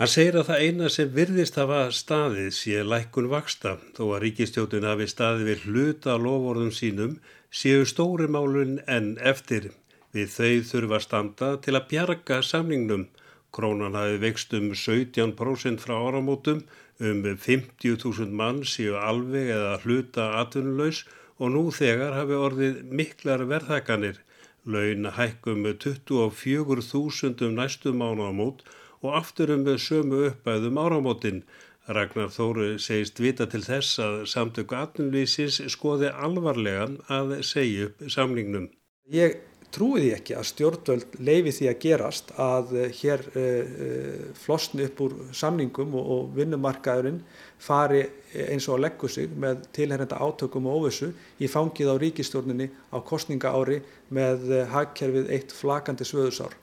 Hann 0.00 0.08
segir 0.08 0.38
að 0.40 0.48
það 0.48 0.62
eina 0.64 0.88
sem 0.88 1.10
virðist 1.12 1.58
hafa 1.60 1.82
staðið 1.92 2.54
sé 2.56 2.80
lækkun 2.86 3.28
vaksta 3.28 3.74
þó 3.92 4.06
að 4.06 4.22
ríkistjótin 4.24 4.86
hafi 4.88 5.08
staðið 5.10 5.50
við 5.50 5.66
hluta 5.66 6.14
lovorðum 6.16 6.70
sínum 6.72 7.18
séu 7.52 7.84
stóri 7.84 8.28
málun 8.30 8.78
en 8.88 9.18
eftir. 9.20 9.68
Við 10.16 10.32
þau 10.32 10.54
þurfa 10.70 11.00
standa 11.04 11.50
til 11.64 11.76
að 11.76 11.86
bjarga 11.90 12.40
samningnum. 12.44 13.04
Krónan 13.52 13.96
hafi 13.98 14.18
vext 14.22 14.54
um 14.56 14.70
17% 14.72 15.82
frá 15.84 15.96
áramótum, 16.08 16.62
um 17.00 17.22
50.000 17.24 18.32
mann 18.32 18.62
séu 18.64 18.96
alveg 18.96 19.50
eða 19.52 19.74
hluta 19.84 20.28
atvinnulegs 20.40 21.04
og 21.38 21.52
nú 21.56 21.64
þegar 21.74 22.16
hafi 22.16 22.38
orðið 22.38 22.78
miklar 23.00 23.44
verðhækkanir. 23.50 24.22
Laun 24.64 25.10
hækkum 25.18 25.66
24.000 25.66 27.44
um 27.48 27.58
næstu 27.58 27.92
mánuðamót 27.92 28.62
og 29.02 29.16
um 29.50 29.66
sömu 29.76 30.26
uppæðum 30.30 30.78
áramótin. 30.78 31.42
Ragnar 31.88 32.30
Þóru 32.30 32.78
segist 32.78 33.18
vita 33.18 33.46
til 33.50 33.64
þess 33.66 33.98
að 33.98 34.20
samtöku 34.30 34.76
atvinnlýsins 34.78 35.58
skoði 35.74 36.12
alvarlega 36.14 36.92
að 37.10 37.42
segja 37.42 37.88
upp 37.88 38.04
samningnum. 38.06 38.68
Ég 39.10 39.40
trúi 39.72 40.02
því 40.02 40.10
ekki 40.16 40.36
að 40.38 40.48
stjórnvöld 40.50 41.18
leifi 41.24 41.54
því 41.58 41.68
að 41.70 41.78
gerast 41.84 42.32
að 42.40 42.74
hér 43.00 43.24
uh, 43.32 44.24
flosni 44.44 44.86
upp 44.88 45.04
úr 45.06 45.18
samningum 45.36 45.94
og, 46.00 46.32
vinnumarkaðurinn 46.36 47.22
fari 47.62 48.02
eins 48.32 48.66
og 48.68 48.78
að 48.78 48.84
leggu 48.86 49.12
sig 49.12 49.30
með 49.32 49.66
tilherrenda 49.76 50.18
átökum 50.18 50.66
og 50.68 50.82
óvissu 50.82 51.12
í 51.38 51.50
fangið 51.50 51.92
á 51.92 51.96
ríkistjórninni 52.02 52.70
á 52.90 52.98
kostninga 53.00 53.52
ári 53.52 53.82
með 54.12 54.50
hagkerfið 54.72 55.30
eitt 55.36 55.54
flakandi 55.54 56.08
svöðusár 56.08 56.56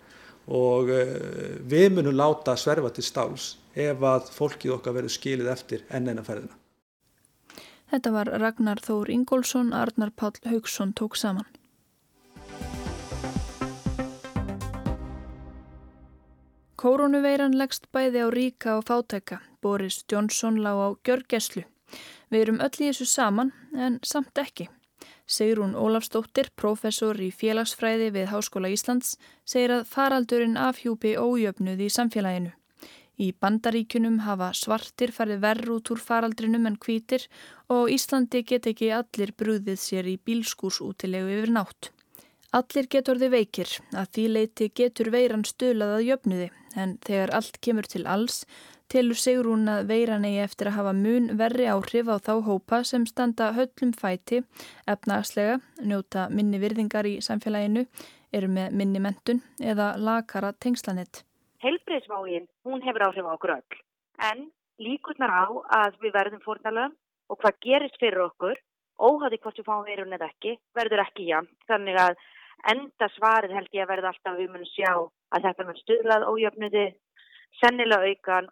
og 0.50 0.90
eh, 0.90 1.60
við 1.70 1.92
munum 1.94 2.18
láta 2.18 2.56
sverfa 2.58 2.92
til 2.94 3.06
stáls 3.06 3.54
ef 3.78 4.02
að 4.02 4.32
fólkið 4.34 4.76
okkar 4.80 4.98
verður 4.98 5.14
skilið 5.14 5.52
eftir 5.54 5.86
enn 5.94 6.10
eina 6.10 6.26
ferðina. 6.26 6.56
Þetta 7.90 8.12
var 8.14 8.30
Ragnar 8.42 8.82
Þór 8.86 9.10
Ingólfsson, 9.10 9.72
Arnar 9.74 10.12
Pál 10.14 10.36
Haugsson 10.46 10.94
tók 10.94 11.18
saman. 11.18 11.48
Koronaveiran 16.80 17.58
leggst 17.60 17.90
bæði 17.92 18.22
á 18.24 18.28
ríka 18.32 18.78
og 18.80 18.86
fátæka. 18.88 19.42
Boris 19.60 20.06
Johnson 20.08 20.62
lág 20.64 20.78
á 20.80 20.88
gjörgeslu. 21.04 21.66
Við 22.32 22.44
erum 22.46 22.62
öll 22.64 22.78
í 22.80 22.88
þessu 22.88 23.08
saman 23.10 23.52
en 23.76 23.98
samt 24.12 24.40
ekki. 24.40 24.70
Sigrún 25.28 25.76
Ólafsdóttir, 25.76 26.48
professor 26.56 27.20
í 27.20 27.34
félagsfræði 27.36 28.08
við 28.16 28.32
Háskóla 28.32 28.72
Íslands, 28.72 29.18
segir 29.44 29.76
að 29.76 29.92
faraldurinn 29.92 30.56
afhjúpi 30.56 31.18
ójöfnuð 31.20 31.84
í 31.84 31.92
samfélaginu. 31.92 32.56
Í 33.20 33.34
bandaríkunum 33.36 34.22
hafa 34.24 34.54
svartir 34.56 35.12
farið 35.12 35.44
verð 35.44 35.76
út 35.76 35.92
úr 35.92 36.00
faraldrinum 36.00 36.72
en 36.72 36.80
kvítir 36.80 37.28
og 37.68 37.92
Íslandi 37.92 38.46
get 38.48 38.72
ekki 38.72 38.94
allir 38.96 39.36
brúðið 39.36 39.84
sér 39.84 40.08
í 40.08 40.16
bílskúsútilegu 40.16 41.36
yfir 41.36 41.58
nátt. 41.60 41.92
Allir 42.50 42.88
getur 42.90 43.20
þið 43.22 43.30
veikir 43.36 43.72
að 43.94 44.08
því 44.16 44.24
leiti 44.34 44.68
getur 44.74 45.12
veiran 45.14 45.46
stölaðað 45.46 46.08
jöfnuði 46.08 46.48
en 46.82 46.96
þegar 47.06 47.34
allt 47.38 47.60
kemur 47.62 47.86
til 47.86 48.08
alls 48.10 48.44
Tilur 48.90 49.20
Sigrún 49.22 49.70
að 49.70 49.84
veiran 49.92 50.24
eigi 50.26 50.40
eftir 50.42 50.72
að 50.72 50.80
hafa 50.80 50.92
mun 50.98 51.28
verri 51.38 51.68
áhrif 51.70 52.08
á 52.10 52.18
þá 52.26 52.32
hópa 52.48 52.80
sem 52.90 53.04
standa 53.06 53.52
höllum 53.54 53.92
fæti, 53.94 54.40
efnagslega, 54.90 55.60
njóta 55.86 56.24
minni 56.34 56.58
virðingar 56.58 57.06
í 57.06 57.20
samfélaginu, 57.22 57.84
eru 58.34 58.50
með 58.50 58.74
minni 58.82 59.04
mentun 59.06 59.44
eða 59.62 59.92
lakara 60.02 60.50
tengslanett. 60.58 61.22
Helbreyðsmágin, 61.62 62.50
hún 62.66 62.82
hefur 62.82 63.06
áhrif 63.12 63.30
á 63.30 63.38
öll, 63.38 63.78
en 64.32 64.44
líkurnar 64.82 65.38
á 65.38 65.46
að 65.84 66.02
við 66.02 66.18
verðum 66.18 66.42
fórnalöfum 66.42 66.98
og 67.30 67.42
hvað 67.44 67.62
gerist 67.62 68.02
fyrir 68.02 68.26
okkur, 68.26 68.58
óhætti 68.98 69.38
hvort 69.38 69.62
við 69.62 69.70
fáum 69.70 69.86
veirun 69.86 70.18
eða 70.18 70.34
ekki, 70.34 70.58
verður 70.74 71.06
ekki 71.06 71.30
jæmt. 71.30 71.54
Þannig 71.70 72.02
að 72.08 72.18
enda 72.74 73.10
svarið 73.16 73.56
held 73.58 73.74
ég 73.74 73.86
að 73.86 73.92
verða 73.94 74.14
alltaf 74.14 74.38
við 74.38 74.54
munum 74.54 74.72
sjá 74.72 74.94
að 75.36 75.46
þetta 75.48 75.68
með 75.68 75.82
stuðlað 75.84 76.30
ójöfnuði, 76.30 76.86
sennilega 77.62 78.10
aukan 78.10 78.50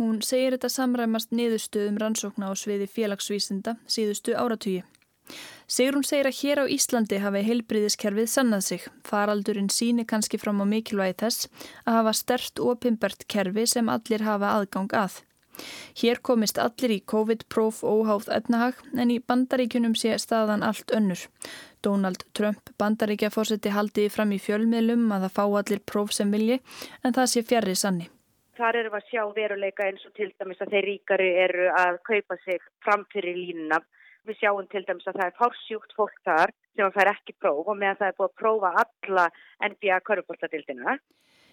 Hún 0.00 0.22
segir 0.24 0.54
þetta 0.54 0.70
samræmast 0.72 1.34
niðurstöðum 1.36 1.98
rannsókna 2.00 2.48
á 2.48 2.52
sviði 2.56 2.86
félagsvísinda 2.88 3.76
síðustu 3.84 4.32
áratugi. 4.32 4.80
Sigrun 5.68 6.04
segir 6.04 6.28
að 6.28 6.38
hér 6.40 6.60
á 6.62 6.72
Íslandi 6.76 7.18
hafi 7.22 7.42
heilbriðiskerfið 7.46 8.30
sannað 8.32 8.64
sig. 8.68 8.86
Faraldurinn 9.08 9.70
síni 9.72 10.04
kannski 10.08 10.40
fram 10.40 10.64
á 10.64 10.66
mikilvægi 10.68 11.18
þess 11.22 11.50
að 11.84 11.98
hafa 11.98 12.14
stert 12.16 12.64
og 12.64 12.80
pimbert 12.84 13.26
kerfi 13.28 13.66
sem 13.68 13.92
allir 13.92 14.24
hafa 14.26 14.54
aðgang 14.56 14.96
að. 14.96 15.20
Hér 16.00 16.22
komist 16.24 16.58
allir 16.58 16.94
í 16.96 17.02
COVID-próf 17.12 17.82
óháð 17.84 18.30
etnahag 18.32 18.80
en 18.96 19.12
í 19.12 19.20
bandaríkunum 19.20 19.94
sé 19.98 20.16
staðan 20.18 20.64
allt 20.64 20.92
önnur. 20.96 21.26
Donald 21.86 22.24
Trump 22.36 22.72
bandaríkjafórseti 22.80 23.72
haldi 23.74 24.08
fram 24.12 24.32
í 24.34 24.40
fjölmiðlum 24.42 25.08
að 25.14 25.26
það 25.26 25.36
fá 25.38 25.44
allir 25.60 25.82
próf 25.92 26.12
sem 26.16 26.30
vilji 26.34 26.58
en 27.02 27.16
það 27.16 27.30
sé 27.32 27.42
fjarrri 27.48 27.74
sanni. 27.78 28.08
Þar 28.58 28.78
erum 28.82 28.94
við 28.94 29.00
að 29.00 29.08
sjá 29.10 29.22
veruleika 29.36 29.88
eins 29.88 30.04
og 30.06 30.12
til 30.18 30.28
dæmis 30.38 30.60
að 30.60 30.74
þeir 30.74 30.86
ríkari 30.90 31.28
eru 31.46 31.68
að 31.72 31.98
kaupa 32.08 32.36
sig 32.44 32.60
fram 32.84 33.06
fyrir 33.14 33.38
línuna. 33.38 33.80
Við 34.28 34.38
sjáum 34.38 34.68
til 34.70 34.84
dæmis 34.86 35.08
að 35.08 35.18
það 35.18 35.30
er 35.30 35.38
fársjúkt 35.38 35.96
fólk 35.98 36.18
þar 36.26 36.52
sem 36.76 36.84
að 36.86 36.92
það 36.96 37.02
er 37.04 37.12
ekki 37.14 37.34
próf 37.40 37.70
og 37.72 37.78
meðan 37.80 37.98
það 38.02 38.10
er 38.10 38.18
búið 38.18 38.30
að 38.30 38.38
prófa 38.42 38.72
alla 38.84 39.24
NBA 39.72 39.98
körubóltadildina. 40.08 40.98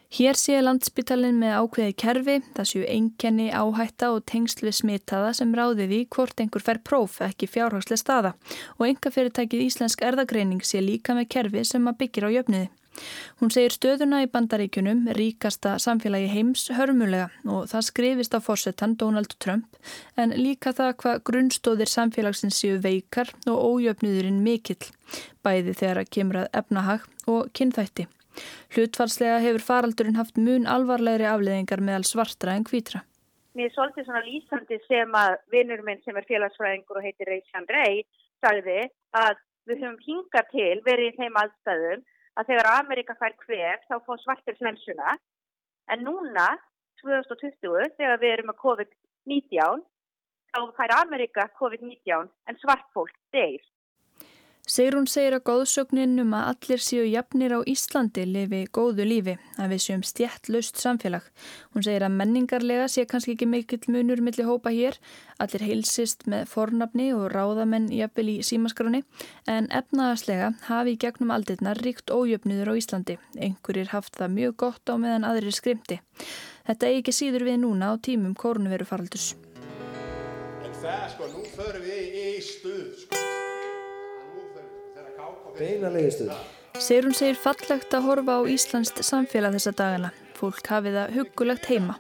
Hér 0.10 0.34
sé 0.42 0.56
landsbytalinn 0.58 1.38
með 1.38 1.52
ákveði 1.62 1.94
kerfi, 2.02 2.36
það 2.56 2.66
séu 2.66 2.86
einkenni, 2.90 3.52
áhætta 3.54 4.08
og 4.16 4.24
tengsl 4.32 4.64
við 4.66 4.74
smitaða 4.80 5.36
sem 5.38 5.54
ráði 5.54 5.86
því 5.92 6.00
hvort 6.16 6.42
einhver 6.42 6.66
fær 6.66 6.80
próf 6.82 7.20
ekki 7.22 7.46
fjárhagslega 7.46 8.02
staða 8.02 8.32
og 8.80 8.88
enga 8.88 9.14
fyrirtækið 9.14 9.68
Íslensk 9.68 10.02
erðagreining 10.10 10.66
sé 10.66 10.82
líka 10.82 11.14
með 11.14 11.30
kerfi 11.36 11.64
sem 11.70 11.86
að 11.86 12.00
byggir 12.02 12.26
á 12.26 12.30
jöfniði. 12.40 12.72
Hún 13.38 13.54
segir 13.54 13.78
stöðuna 13.78 14.24
í 14.26 14.32
bandaríkunum 14.34 15.06
ríkasta 15.14 15.78
samfélagi 15.78 16.34
heims 16.34 16.66
hörmulega 16.74 17.30
og 17.46 17.70
það 17.70 17.88
skrifist 17.92 18.34
á 18.34 18.42
fórsetan 18.42 18.98
Donald 18.98 19.38
Trump 19.38 19.78
en 20.18 20.34
líka 20.34 20.74
það 20.74 20.96
hvað 21.04 21.26
grunnstóðir 21.30 21.94
samfélagsins 21.94 22.58
séu 22.58 22.82
veikar 22.82 23.30
og 23.46 23.62
ójöfnuðurinn 23.78 24.42
mikill, 24.42 24.82
bæði 25.46 25.78
þegar 25.78 26.02
að 26.02 26.16
kemur 26.18 26.48
að 26.48 26.56
efnahag 26.64 27.06
og 27.30 27.54
kynþætti. 27.54 28.10
Hlutfalslega 28.76 29.40
hefur 29.44 29.66
faraldurinn 29.70 30.20
haft 30.20 30.38
mun 30.38 30.68
alvarlegri 30.70 31.28
afleðingar 31.30 31.84
meðal 31.84 32.08
svartra 32.08 32.56
en 32.58 32.68
kvítra. 32.68 33.04
Mér 33.58 33.70
er 33.70 33.76
svolítið 33.76 34.08
svona 34.08 34.24
lýsandi 34.26 34.78
sem 34.86 35.16
að 35.20 35.36
vinnur 35.54 35.82
minn 35.88 36.02
sem 36.06 36.18
er 36.18 36.28
félagsfræðingur 36.30 37.00
og 37.00 37.06
heitir 37.06 37.32
Reykján 37.32 37.68
Rey 37.74 38.04
sagði 38.44 38.80
að 39.20 39.40
við 39.70 39.84
höfum 39.84 40.00
hingað 40.06 40.52
til 40.54 40.82
verið 40.86 41.12
í 41.12 41.18
þeim 41.18 41.40
aðstæðum 41.42 42.06
að 42.40 42.52
þegar 42.52 42.72
Amerika 42.72 43.16
fær 43.20 43.36
kvef 43.44 43.86
þá 43.90 43.96
fá 44.06 44.14
svartir 44.22 44.58
flensuna 44.60 45.16
en 45.94 46.06
núna 46.06 46.48
2020 47.02 47.96
þegar 47.98 48.22
við 48.22 48.36
erum 48.36 48.52
með 48.52 48.62
COVID-19 48.64 49.84
þá 50.54 50.60
fær 50.78 50.96
Amerika 51.00 51.48
COVID-19 51.60 52.30
en 52.50 52.60
svart 52.62 52.88
fólk 52.96 53.16
deyr. 53.36 53.62
Segrún 54.70 55.08
segir 55.10 55.34
að 55.34 55.48
góðsögnin 55.48 56.22
um 56.22 56.34
að 56.38 56.48
allir 56.52 56.82
séu 56.86 57.06
jafnir 57.10 57.56
á 57.58 57.66
Íslandi 57.66 58.22
lifi 58.30 58.60
góðu 58.70 59.08
lífi, 59.08 59.34
að 59.58 59.72
við 59.74 59.82
séum 59.82 60.04
stjættlaust 60.06 60.78
samfélag. 60.78 61.26
Hún 61.74 61.88
segir 61.88 62.06
að 62.06 62.14
menningarlega 62.20 62.86
sé 62.86 63.08
kannski 63.10 63.34
ekki 63.34 63.48
mikill 63.50 63.82
munur 63.90 64.22
millir 64.22 64.46
hópa 64.46 64.70
hér, 64.70 65.00
allir 65.42 65.66
heilsist 65.66 66.28
með 66.30 66.46
fornafni 66.54 67.10
og 67.18 67.32
ráðamenn 67.34 67.90
jafnvel 67.90 68.30
í 68.36 68.38
símaskroni, 68.46 69.02
en 69.50 69.72
efnaðarslega 69.74 70.54
hafi 70.70 70.94
í 70.94 71.02
gegnum 71.02 71.34
aldirnar 71.34 71.82
ríkt 71.82 72.14
ójöfnuður 72.14 72.70
á 72.70 72.74
Íslandi. 72.78 73.18
Einhverjir 73.42 73.90
haft 73.96 74.22
það 74.22 74.36
mjög 74.38 74.58
gott 74.68 74.94
á 74.94 75.02
meðan 75.02 75.26
aðrir 75.26 75.58
skrimti. 75.58 75.98
Þetta 76.70 76.94
eigi 76.94 77.08
ekki 77.08 77.20
síður 77.24 77.50
við 77.50 77.64
núna 77.66 77.90
á 77.90 77.94
tímum 77.98 78.38
kórnveru 78.38 78.86
faraldus. 78.86 79.32
En 80.62 80.78
það 80.78 81.08
sko, 81.16 81.34
nú 81.34 81.48
förum 81.58 81.90
við 81.90 82.20
í 82.22 82.34
stuð 82.46 82.99
beina 85.60 85.92
leiðistuð. 85.94 86.32
Seirun 86.80 87.16
segir 87.18 87.40
fallegt 87.40 87.94
að 87.96 88.06
horfa 88.08 88.38
á 88.40 88.42
Íslandst 88.48 89.02
samfélag 89.04 89.58
þessa 89.58 89.74
dagana. 89.76 90.12
Fólk 90.38 90.70
hafið 90.72 90.96
það 91.00 91.16
hugulegt 91.18 91.68
heima. 91.68 91.96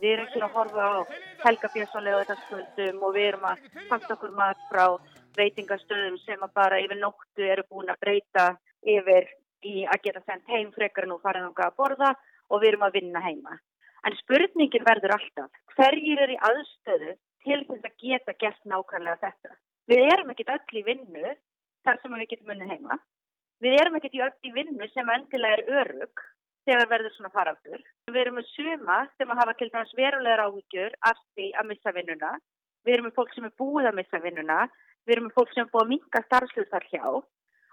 Við 0.00 0.14
erum 0.14 0.28
ekki 0.30 0.40
að 0.40 0.54
horfa 0.56 0.86
á 0.88 0.96
Helga 1.44 1.68
Björnsónlega 1.74 2.20
þetta 2.22 2.36
skundum 2.46 3.02
og 3.04 3.16
við 3.16 3.26
erum 3.30 3.44
að 3.50 3.66
panta 3.90 4.14
okkur 4.14 4.32
mat 4.38 4.62
frá 4.70 4.84
veitingastöðum 5.36 6.16
sem 6.24 6.40
að 6.46 6.54
bara 6.56 6.80
yfir 6.80 7.00
nóttu 7.00 7.44
eru 7.44 7.66
búin 7.68 7.92
að 7.92 8.00
breyta 8.06 8.46
yfir 8.88 9.28
í 9.66 9.84
að 9.84 10.06
geta 10.06 10.22
sendt 10.24 10.48
heim 10.48 10.70
frekar 10.72 11.04
en 11.04 11.12
nú 11.12 11.18
farið 11.20 11.50
ánga 11.50 11.68
að 11.68 11.76
borða 11.82 12.14
og 12.48 12.62
við 12.62 12.72
erum 12.72 12.86
að 12.88 12.96
vinna 12.96 13.20
heima. 13.26 13.58
En 14.08 14.16
spurningin 14.22 14.86
verður 14.86 15.18
alltaf, 15.18 15.50
hverjir 15.76 16.24
er 16.24 16.32
í 16.32 16.40
aðstöðu 16.48 17.12
til 17.44 17.60
þess 17.68 17.88
að 17.90 18.00
geta 18.00 18.36
gert 18.40 18.64
nákvæmlega 18.64 19.20
þetta? 19.26 19.56
Við 19.90 20.06
erum 20.14 20.32
ekkit 20.32 20.54
öll 20.56 20.80
í 20.80 20.86
vinnu 20.86 21.34
þar 21.86 22.00
sem 22.02 22.14
við 22.18 22.30
getum 22.34 22.52
unni 22.54 22.68
heima. 22.70 22.98
Við 23.60 23.76
erum 23.76 23.96
ekkert 23.98 24.16
í 24.16 24.22
öll 24.24 24.36
í 24.48 24.52
vinnu 24.54 24.86
sem 24.92 25.10
endilega 25.14 25.58
er 25.60 25.82
örug 25.82 26.22
þegar 26.68 26.88
verður 26.92 27.14
svona 27.16 27.32
faraldur. 27.34 27.82
Við 28.08 28.20
erum 28.22 28.38
með 28.38 28.48
suma 28.54 29.00
sem 29.16 29.32
að 29.32 29.40
hafa 29.42 29.56
til 29.58 29.68
dæmis 29.72 29.92
verulegar 29.98 30.44
áhyggjur 30.46 30.96
af 31.10 31.20
því 31.34 31.50
að 31.60 31.68
missa 31.72 31.92
vinnuna. 31.96 32.30
Við 32.84 32.94
erum 32.94 33.08
með 33.08 33.18
fólk 33.18 33.34
sem 33.34 33.48
er 33.48 33.54
búið 33.60 33.90
að 33.90 33.98
missa 34.00 34.22
vinnuna. 34.24 34.60
Við 35.04 35.16
erum 35.16 35.28
með 35.28 35.36
fólk 35.36 35.52
sem 35.54 35.64
er 35.64 35.70
búið 35.74 35.84
að 35.84 35.92
minka 35.92 36.24
starfsluðsar 36.26 36.88
hjá. 36.92 37.04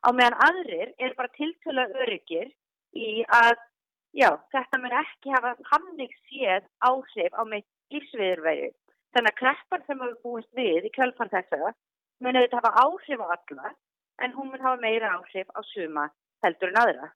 Á 0.07 0.09
meðan 0.15 0.39
aðrir 0.47 0.93
er 1.03 1.15
bara 1.17 1.33
tiltöla 1.39 1.87
öryggir 2.03 2.51
í 2.95 3.23
að 3.39 3.55
já, 4.15 4.29
þetta 4.53 4.81
mér 4.83 4.99
ekki 5.01 5.33
hafa 5.35 5.55
hamnig 5.71 6.13
séð 6.27 6.67
áhrif 6.83 7.35
á 7.35 7.43
meitt 7.47 7.67
lífsviðurvegi. 7.95 8.71
Þannig 9.15 9.33
að 9.33 9.39
kreppar 9.41 9.83
sem 9.87 9.99
við 10.03 10.15
búist 10.23 10.51
við 10.55 10.87
í 10.87 10.95
kjölfan 10.95 11.31
þessa 11.31 11.73
mun 12.23 12.37
auðvitað 12.37 12.59
hafa 12.59 12.83
áhrif 12.83 13.23
á 13.23 13.27
alla 13.35 13.73
en 14.21 14.33
hún 14.33 14.51
mun 14.51 14.63
hafa 14.65 14.81
meira 14.81 15.13
áhrif 15.17 15.47
á 15.53 15.61
suma 15.73 16.09
heldur 16.43 16.73
en 16.73 16.81
aðra. 16.83 17.09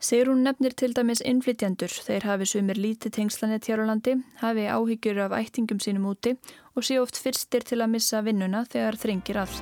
Segur 0.00 0.30
hún 0.32 0.44
nefnir 0.46 0.72
til 0.72 0.94
dæmis 0.96 1.20
innflytjandur 1.20 1.92
þeir 2.06 2.24
hafi 2.24 2.46
sumir 2.48 2.80
lítið 2.80 3.12
tengslanett 3.18 3.68
hér 3.68 3.84
á 3.84 3.90
landi, 3.90 4.16
hafi 4.40 4.64
áhyggjur 4.64 5.20
af 5.26 5.36
ættingum 5.36 5.82
sínum 5.84 6.08
úti 6.08 6.38
og 6.72 6.86
sé 6.88 6.96
oft 7.02 7.20
fyrstir 7.20 7.66
til 7.68 7.82
að 7.84 7.92
missa 7.98 8.24
vinnuna 8.24 8.64
þegar 8.64 8.96
þrengir 8.96 9.42
allt. 9.44 9.60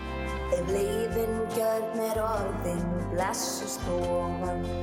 Ef 0.54 0.70
leifin 0.70 1.42
gjör 1.56 1.82
mér 1.98 2.22
orðin 2.22 2.86
blessu 3.10 3.66
stofan 3.66 4.77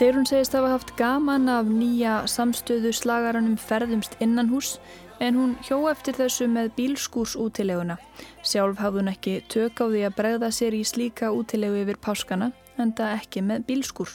Seirun 0.00 0.24
segist 0.24 0.54
hafa 0.56 0.70
haft 0.72 0.90
gaman 0.96 1.50
af 1.52 1.66
nýja 1.68 2.12
samstöðu 2.32 2.88
slagaranum 2.96 3.58
ferðumst 3.60 4.14
innan 4.24 4.48
hús 4.48 4.78
en 5.20 5.36
hún 5.36 5.50
hjó 5.66 5.76
eftir 5.90 6.16
þessu 6.16 6.46
með 6.48 6.70
bílskúrs 6.78 7.34
útileguna. 7.36 7.98
Sjálf 8.40 8.80
hafði 8.80 9.02
hún 9.02 9.10
ekki 9.12 9.34
tök 9.52 9.82
á 9.84 9.92
því 9.92 10.06
að 10.08 10.14
bregða 10.16 10.48
sér 10.56 10.72
í 10.78 10.80
slíka 10.88 11.28
útilegu 11.36 11.82
yfir 11.82 12.00
páskana 12.00 12.48
en 12.80 12.94
það 12.96 13.12
ekki 13.18 13.42
með 13.44 13.66
bílskúr. 13.68 14.14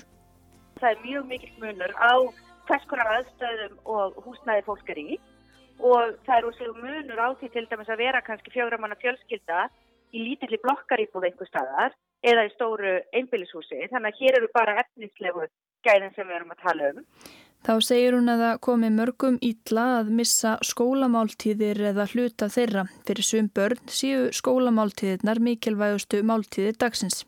Það 0.82 0.90
er 0.90 1.04
mjög 1.04 1.28
mikil 1.36 1.52
munur 1.62 1.94
á 2.02 2.14
hvers 2.66 2.88
konar 2.90 3.12
aðstöðum 3.20 3.76
og 3.86 4.18
húsnæði 4.26 4.66
fólk 4.66 4.90
er 4.90 5.02
í 5.04 5.20
og 5.86 6.18
það 6.26 6.40
er 6.40 6.50
úr 6.50 6.80
munur 6.80 7.22
á 7.22 7.30
því 7.38 7.52
til 7.54 7.66
dæmis 7.70 7.94
að 7.94 8.02
vera 8.02 8.24
kannski 8.26 8.56
fjóramanna 8.58 8.98
fjölskylda 9.06 9.68
í 10.18 10.26
lítilli 10.32 10.58
blokkaríbúð 10.66 11.30
einhver 11.30 11.52
staðar 11.52 11.94
eða 12.26 12.48
í 12.50 12.52
stóru 12.56 12.98
einbillishúsi 13.14 13.86
þannig 13.94 14.16
að 14.16 14.20
hér 14.24 14.40
eru 14.40 14.50
bara 14.56 14.80
efnislegu 14.82 15.46
gæðin 15.86 16.14
sem 16.16 16.28
við 16.28 16.40
erum 16.40 16.54
að 16.56 16.64
tala 16.66 16.92
um. 16.92 17.04
Þá 17.66 17.74
segir 17.82 18.14
hún 18.14 18.30
að 18.30 18.44
það 18.44 18.60
komi 18.68 18.92
mörgum 18.94 19.38
ítla 19.42 19.86
að 20.02 20.12
missa 20.20 20.52
skólamáltíðir 20.62 21.80
eða 21.90 22.06
hluta 22.12 22.50
þeirra. 22.54 22.84
Fyrir 23.08 23.26
sum 23.26 23.48
börn 23.58 23.82
séu 23.90 24.28
skólamáltíðirnar 24.38 25.42
mikilvægustu 25.42 26.22
máltíðir 26.22 26.78
dagsins. 26.78 27.24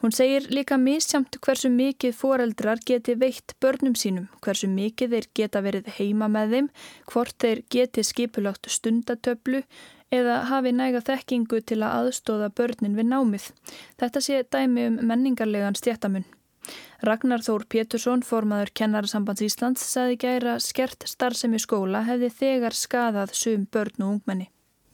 Hún 0.00 0.14
segir 0.16 0.46
líka 0.54 0.78
misjamt 0.80 1.36
hversu 1.44 1.68
mikið 1.68 2.14
foreldrar 2.16 2.80
geti 2.88 3.18
veitt 3.20 3.52
börnum 3.60 3.98
sínum, 3.98 4.30
hversu 4.40 4.70
mikið 4.70 5.16
þeir 5.16 5.28
geta 5.36 5.60
verið 5.66 5.90
heima 5.98 6.30
með 6.30 6.54
þeim, 6.54 6.70
hvort 7.10 7.36
þeir 7.42 7.66
geti 7.74 8.06
skipulagt 8.06 8.70
stundatöflu 8.70 9.60
eða 10.14 10.44
hafi 10.48 10.72
næga 10.72 11.02
þekkingu 11.04 11.60
til 11.66 11.82
að 11.82 12.06
aðstóða 12.06 12.48
börnin 12.54 12.96
við 12.96 13.10
námið. 13.12 13.52
Þetta 14.00 14.24
sé 14.24 14.44
dæmi 14.46 14.88
um 14.88 15.00
menningarlegan 15.10 15.76
stjættamun. 15.76 16.24
Ragnar 17.00 17.40
Þór 17.40 17.62
Pétursson, 17.72 18.20
formaður 18.20 18.74
Kennarasambands 18.76 19.40
Íslands, 19.46 19.84
saði 19.88 20.18
gæra 20.20 20.58
skert 20.60 21.06
starfsemi 21.08 21.56
skóla 21.62 22.02
hefði 22.04 22.28
þegar 22.36 22.74
skadað 22.76 23.32
sum 23.38 23.62
börn 23.72 24.04
og 24.04 24.10
ungmenni. 24.18 24.50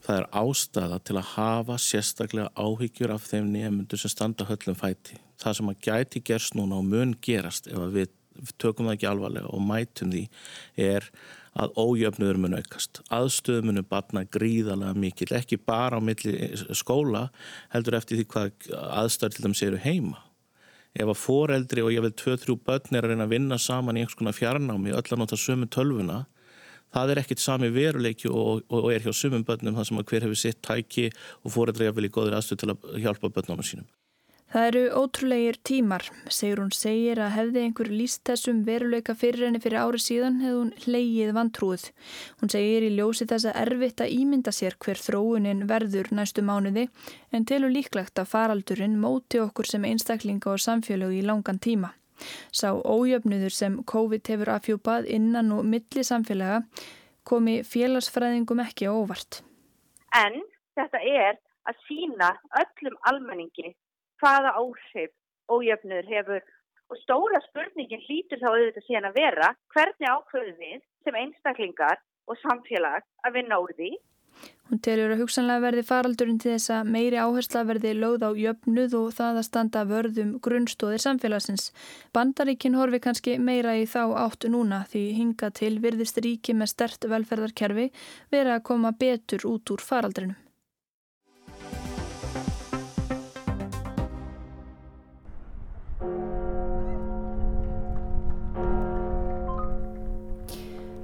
Það 0.07 0.21
er 0.21 0.29
ástæða 0.39 0.99
til 1.03 1.17
að 1.19 1.33
hafa 1.33 1.79
sérstaklega 1.83 2.53
áhyggjur 2.55 3.15
af 3.17 3.25
þeim 3.27 3.49
nefnundu 3.51 3.99
sem 3.99 4.13
standa 4.13 4.47
höllum 4.47 4.79
fæti. 4.79 5.19
Það 5.43 5.57
sem 5.59 5.73
að 5.73 5.81
gæti 5.89 6.23
gerst 6.31 6.55
núna 6.55 6.79
og 6.79 6.87
mun 6.87 7.17
gerast 7.27 7.67
ef 7.73 7.89
við 7.97 8.15
tökum 8.63 8.87
það 8.87 8.95
ekki 8.95 9.11
alvarlega 9.11 9.51
og 9.51 9.67
mætum 9.67 10.15
því 10.15 10.23
er 10.87 11.09
að 11.59 11.75
ójöfnuður 11.81 12.39
mun 12.39 12.55
aukast. 12.61 13.01
Aðstöðu 13.11 13.67
munu 13.67 13.83
batna 13.83 14.23
gríðalega 14.31 14.95
mikil, 14.95 15.33
ekki 15.35 15.59
bara 15.59 15.99
á 15.99 16.01
milli 16.05 16.53
skóla, 16.77 17.27
heldur 17.75 17.99
eftir 17.99 18.21
því 18.21 18.31
hvað 18.31 19.41
þeim 19.41 19.59
séu 19.59 19.83
heima. 19.83 20.26
Ef 20.97 21.11
að 21.13 21.21
foreldri 21.21 21.85
og 21.85 21.93
ég 21.93 22.05
vil 22.05 22.15
2-3 22.17 22.57
börn 22.65 22.97
er 22.97 23.05
að 23.05 23.13
reyna 23.13 23.27
að 23.27 23.35
vinna 23.35 23.59
saman 23.61 23.99
í 23.99 24.03
einhvers 24.03 24.17
konar 24.19 24.37
fjarnámi, 24.37 24.95
öll 24.97 25.05
að 25.05 25.21
nota 25.21 25.37
sömu 25.41 25.69
tölvuna, 25.69 26.23
það 26.95 27.13
er 27.13 27.21
ekkit 27.23 27.43
sami 27.43 27.69
veruleiki 27.75 28.31
og, 28.31 28.65
og 28.73 28.89
er 28.95 29.05
hjá 29.05 29.13
sumum 29.13 29.45
börnum 29.45 29.77
þar 29.77 29.91
sem 29.91 30.01
að 30.01 30.09
hver 30.11 30.27
hefur 30.27 30.41
sitt 30.41 30.63
tæki 30.65 31.11
og 31.43 31.53
foreldri 31.53 31.91
vel 31.93 32.09
í 32.09 32.13
góðir 32.13 32.39
aðstöð 32.39 32.63
til 32.63 32.73
að 32.73 32.91
hjálpa 33.05 33.33
börnunum 33.35 33.67
sínum. 33.67 33.89
Það 34.47 34.67
eru 34.69 34.81
ótrúlegir 34.95 35.57
tímar, 35.67 36.05
segur 36.31 36.61
hún 36.63 36.71
segir 36.71 37.19
að 37.19 37.33
hefði 37.35 37.63
einhver 37.67 37.89
líst 37.91 38.23
þessum 38.29 38.61
veruleika 38.69 39.17
fyrir 39.19 39.49
henni 39.49 39.59
fyrir 39.63 39.81
ári 39.83 39.99
síðan 39.99 40.37
hefði 40.39 40.59
hún 40.61 40.69
hleyið 40.85 41.33
vantrúð. 41.35 41.87
Hún 42.39 42.53
segir 42.55 42.87
í 42.87 42.93
ljósi 42.95 43.27
þess 43.27 43.49
að 43.51 43.59
erfitt 43.65 44.03
að 44.05 44.13
ímynda 44.15 44.53
sér 44.55 44.77
hver 44.85 45.03
þróunin 45.03 45.65
verður 45.67 46.13
næstu 46.15 46.45
mánuði 46.47 46.87
en 47.35 47.47
telur 47.51 47.75
líklegt 47.75 48.23
að 48.23 48.31
faraldurinn 48.31 48.95
móti 49.03 49.41
okkur 49.43 49.67
sem 49.67 49.89
einstaklinga 49.89 50.53
og 50.53 50.63
samfélög 50.63 51.17
í 51.19 51.25
langan 51.27 51.59
tíma. 51.59 51.91
Sá 52.55 52.71
ójöfnuður 52.71 53.53
sem 53.53 53.81
COVID 53.83 54.31
hefur 54.31 54.53
afhjúpað 54.55 55.09
innan 55.11 55.51
og 55.57 55.67
milli 55.67 56.05
samfélaga 56.07 56.63
komi 57.27 57.59
félagsfræðingum 57.67 58.63
ekki 58.63 58.87
óvart. 58.95 59.43
En 60.15 60.39
þetta 60.79 61.03
er 61.03 61.35
að 61.67 61.83
sína 61.89 62.31
öllum 62.63 62.97
almenningi 63.11 63.75
hvaða 64.23 64.57
áhrif 64.61 65.13
ójöfnur 65.53 66.11
hefur 66.11 66.43
og 66.91 66.99
stóra 67.03 67.41
spurningin 67.49 68.05
hlýtur 68.07 68.43
þá 68.43 68.51
auðvitað 68.51 68.87
síðan 68.89 69.09
að 69.11 69.17
vera 69.21 69.55
hvernig 69.75 70.11
ákveðum 70.11 70.61
við 70.61 70.83
sem 71.07 71.23
einstaklingar 71.23 72.03
og 72.27 72.39
samfélag 72.43 73.03
að 73.27 73.41
vinna 73.41 73.59
úr 73.63 73.75
því. 73.79 73.97
Hún 74.67 74.81
telur 74.83 75.13
að 75.15 75.21
hugsanlega 75.23 75.63
verði 75.63 75.83
faraldurinn 75.87 76.41
til 76.43 76.51
þess 76.53 76.73
að 76.75 76.89
meiri 76.97 77.19
áhersla 77.23 77.63
verði 77.69 77.93
lögð 77.97 78.25
á 78.27 78.31
jöfnuð 78.43 78.97
og 78.99 79.13
það 79.17 79.39
að 79.41 79.47
standa 79.49 79.85
vörðum 79.89 80.33
grunnstóðir 80.45 81.05
samfélagsins. 81.05 81.69
Bandaríkin 82.13 82.77
horfi 82.77 83.01
kannski 83.05 83.37
meira 83.39 83.77
í 83.79 83.87
þá 83.89 84.03
áttu 84.27 84.51
núna 84.53 84.83
því 84.91 85.05
hinga 85.21 85.53
til 85.61 85.77
virðist 85.85 86.19
ríki 86.19 86.57
með 86.59 86.75
stert 86.75 87.07
velferðarkerfi 87.15 87.93
verið 88.35 88.57
að 88.57 88.67
koma 88.73 88.93
betur 89.05 89.47
út 89.55 89.73
úr 89.73 89.87
faraldrinum. 89.87 90.37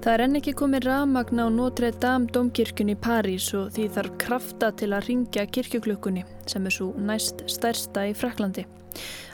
Það 0.03 0.17
er 0.17 0.23
enn 0.25 0.35
ekki 0.35 0.53
komið 0.59 0.87
ramagn 0.89 1.39
á 1.39 1.47
Notre 1.47 1.93
Dame 2.03 2.27
domkirkjun 2.35 2.89
í 2.91 2.97
París 2.99 3.45
og 3.55 3.69
því 3.77 3.85
þarf 3.95 4.15
krafta 4.19 4.71
til 4.75 4.89
að 4.97 5.05
ringja 5.07 5.45
kirkjuklukkunni 5.47 6.25
sem 6.51 6.65
er 6.67 6.75
svo 6.75 6.89
næst 6.99 7.45
stærsta 7.47 8.09
í 8.11 8.15
Fraklandi. 8.19 8.65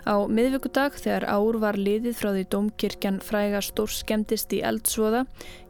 Á 0.04 0.28
miðvíkudag 0.28 0.98
þegar 1.00 1.24
ár 1.24 1.57
var 1.62 1.78
liðið 1.81 2.18
frá 2.18 2.28
því 2.35 2.42
domkirkjan 2.52 3.20
fræga 3.24 3.62
stór 3.64 3.94
skemmtist 3.96 4.52
í 4.52 4.61
eldsvoða 4.61 5.22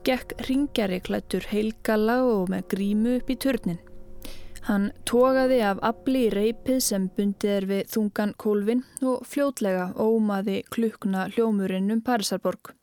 gekk 0.08 0.34
ringjari 0.48 0.98
klættur 1.06 1.46
heilgala 1.52 2.18
og 2.26 2.50
með 2.50 2.66
grímu 2.74 3.12
upp 3.20 3.30
í 3.30 3.38
turnin. 3.38 3.78
Hann 4.66 4.90
tógaði 5.06 5.61
af 5.62 5.78
afli 5.92 6.24
í 6.26 6.32
reypið 6.34 6.82
sem 6.88 7.06
bundið 7.14 7.54
er 7.54 7.68
við 7.70 7.87
þungan 7.94 8.34
kólvin 8.34 8.82
og 9.06 9.22
fljótlega 9.30 9.92
ómaði 9.94 10.64
klukkuna 10.74 11.28
hljómurinn 11.37 11.94
um 11.94 12.02
Parísarborg. 12.02 12.74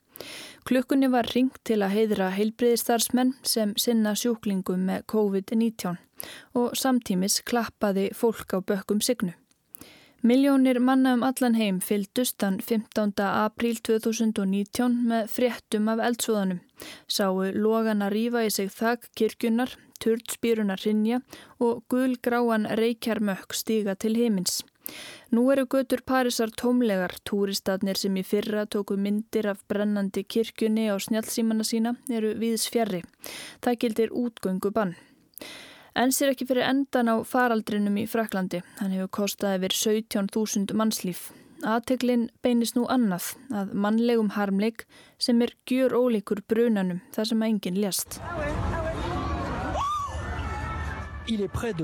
Klukkunni 0.66 1.06
var 1.06 1.28
ringt 1.30 1.60
til 1.62 1.76
að 1.86 1.92
heidra 1.94 2.26
heilbriðistarsmenn 2.34 3.36
sem 3.46 3.76
sinna 3.78 4.16
sjúklingum 4.18 4.80
með 4.88 5.04
COVID-19 5.12 6.00
og 6.58 6.74
samtímis 6.74 7.36
klappaði 7.46 8.08
fólk 8.18 8.56
á 8.56 8.58
bökkum 8.66 8.98
signu. 8.98 9.36
Miljónir 10.26 10.80
manna 10.82 11.12
um 11.14 11.22
allan 11.22 11.54
heim 11.54 11.78
fylgdust 11.78 12.40
þann 12.42 12.58
15. 12.58 13.14
apríl 13.28 13.78
2019 13.78 15.00
með 15.06 15.30
fréttum 15.36 15.86
af 15.92 16.02
eldsvoðanum. 16.08 16.58
Sáu 17.06 17.46
logana 17.54 18.10
rýfa 18.10 18.42
í 18.48 18.50
sig 18.50 18.74
þakk 18.74 19.06
kirkjunar, 19.14 19.70
turtspýrunar 20.02 20.82
rinja 20.82 21.22
og 21.62 21.84
gulgráan 21.86 22.66
reykjarmökk 22.82 23.54
stíga 23.54 23.94
til 23.94 24.18
heimins. 24.18 24.64
Nú 25.34 25.50
eru 25.50 25.66
götur 25.66 26.02
Parísar 26.06 26.52
tómlegar, 26.54 27.16
túristatnir 27.26 27.98
sem 27.98 28.14
í 28.16 28.22
fyrra 28.22 28.66
tóku 28.70 28.96
myndir 28.96 29.48
af 29.50 29.64
brennandi 29.68 30.22
kirkjunni 30.22 30.86
á 30.86 30.94
snjálfsímanna 31.02 31.66
sína 31.66 31.96
eru 32.10 32.34
viðs 32.38 32.68
fjarrri. 32.70 33.02
Það 33.64 33.80
gildir 33.82 34.14
útgöngu 34.14 34.70
bann. 34.70 34.94
En 35.96 36.12
sér 36.12 36.34
ekki 36.34 36.46
fyrir 36.46 36.68
endan 36.68 37.08
á 37.08 37.16
faraldrinum 37.24 37.96
í 37.98 38.06
Fraklandi. 38.06 38.62
Hann 38.78 38.92
hefur 38.94 39.10
kostað 39.22 39.56
yfir 39.58 39.72
17.000 40.04 40.76
mannslíf. 40.76 41.32
Aðteglinn 41.64 42.28
beinist 42.44 42.76
nú 42.76 42.84
annað 42.92 43.32
að 43.50 43.72
mannlegum 43.72 44.34
harmleik 44.36 44.84
sem 45.18 45.40
er 45.42 45.54
gjur 45.66 45.96
ólíkur 45.96 46.44
brunanum 46.46 47.00
þar 47.16 47.32
sem 47.32 47.42
enginn 47.48 47.80
lést. 47.80 48.20
Il 51.26 51.42
est 51.42 51.52
près 51.52 51.74
de 51.74 51.82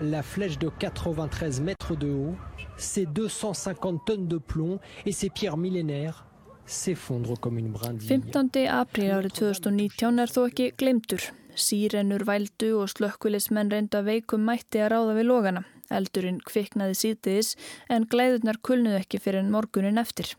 20 0.00 0.06
heures 0.06 0.08
ce 0.08 0.08
lundi 0.08 0.08
15 0.08 0.08
avril. 0.08 0.10
La 0.10 0.22
flèche 0.22 0.58
de 0.58 0.70
93 0.78 1.60
mètres 1.60 1.96
de 1.96 2.10
haut, 2.10 2.36
ses 2.76 3.06
250 3.06 4.04
tonnes 4.04 4.28
de 4.28 4.38
plomb 4.38 4.78
et 5.06 5.12
ses 5.12 5.30
pierres 5.30 5.56
millénaires 5.56 6.26
s'effondrent 6.66 7.38
comme 7.40 7.58
une 7.58 7.72
brindille. 7.72 8.08
15. 8.08 8.66
apríl 8.68 9.10
árið 9.10 9.32
2019 9.40 10.18
er 10.22 10.30
þó 10.30 10.46
ekki 10.48 10.72
glemtur. 10.78 11.20
Sýrenur 11.56 12.24
vældu 12.24 12.76
og 12.78 12.88
slökkulismenn 12.88 13.70
reynda 13.70 14.02
veikum 14.06 14.44
mætti 14.46 14.80
að 14.80 14.92
ráða 14.94 15.16
við 15.18 15.26
logana. 15.26 15.64
Eldurinn 15.90 16.38
kviknaði 16.46 16.94
sítiðis 16.94 17.56
en 17.90 18.06
glæðurnar 18.06 18.60
kulnuð 18.62 19.00
ekki 19.00 19.18
fyrir 19.18 19.42
en 19.42 19.50
morgunin 19.50 19.98
eftir. 19.98 20.36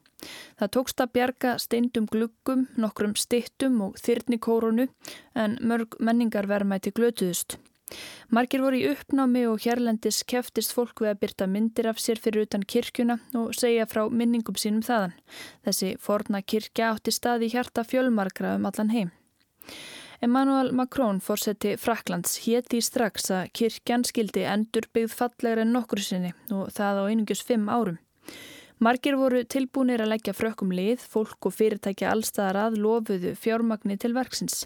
Það 0.56 0.72
tókst 0.78 1.02
að 1.04 1.12
bjarga 1.18 1.58
steindum 1.60 2.08
gluggum, 2.08 2.68
nokkrum 2.80 3.18
stittum 3.20 3.82
og 3.82 4.00
þyrnikórunu 4.00 4.88
en 5.36 5.58
mörg 5.60 5.98
menningarvermæti 6.00 6.94
glötuðust. 6.96 7.58
Margir 8.32 8.62
voru 8.64 8.78
í 8.80 8.88
uppnámi 8.92 9.44
og 9.50 9.64
hérlendis 9.66 10.22
keftist 10.24 10.74
fólk 10.76 11.04
við 11.04 11.12
að 11.14 11.22
byrta 11.24 11.48
myndir 11.52 11.90
af 11.92 12.00
sér 12.00 12.22
fyrir 12.22 12.48
utan 12.48 12.64
kirkjuna 12.64 13.18
og 13.38 13.56
segja 13.58 13.88
frá 13.90 14.06
minningum 14.10 14.56
sínum 14.56 14.84
þaðan. 14.86 15.18
Þessi 15.66 15.96
forna 16.00 16.42
kirkja 16.42 16.94
átti 16.94 17.12
staði 17.12 17.52
hjarta 17.52 17.84
fjölmarkra 17.88 18.56
um 18.60 18.70
allan 18.70 18.94
heim. 18.96 19.12
Emmanuel 20.22 20.72
Macron 20.78 21.20
fórseti 21.20 21.74
Fraklands 21.82 22.38
hétti 22.46 22.78
strax 22.86 23.32
að 23.34 23.48
kirkjan 23.58 24.04
skildi 24.06 24.44
endur 24.46 24.86
byggð 24.94 25.16
fallegra 25.18 25.66
en 25.66 25.74
nokkur 25.74 26.04
sinni 26.06 26.36
og 26.54 26.70
það 26.76 27.00
á 27.02 27.04
einungjus 27.10 27.42
fimm 27.48 27.66
árum. 27.74 27.98
Margir 28.82 29.18
voru 29.18 29.42
tilbúinir 29.46 30.02
að 30.02 30.14
leggja 30.16 30.34
frökkum 30.34 30.72
lið, 30.74 31.02
fólk 31.06 31.50
og 31.50 31.54
fyrirtækja 31.54 32.14
allstaðar 32.14 32.68
að 32.68 32.78
lofuðu 32.82 33.34
fjármagni 33.38 33.98
til 34.02 34.14
verksins. 34.18 34.64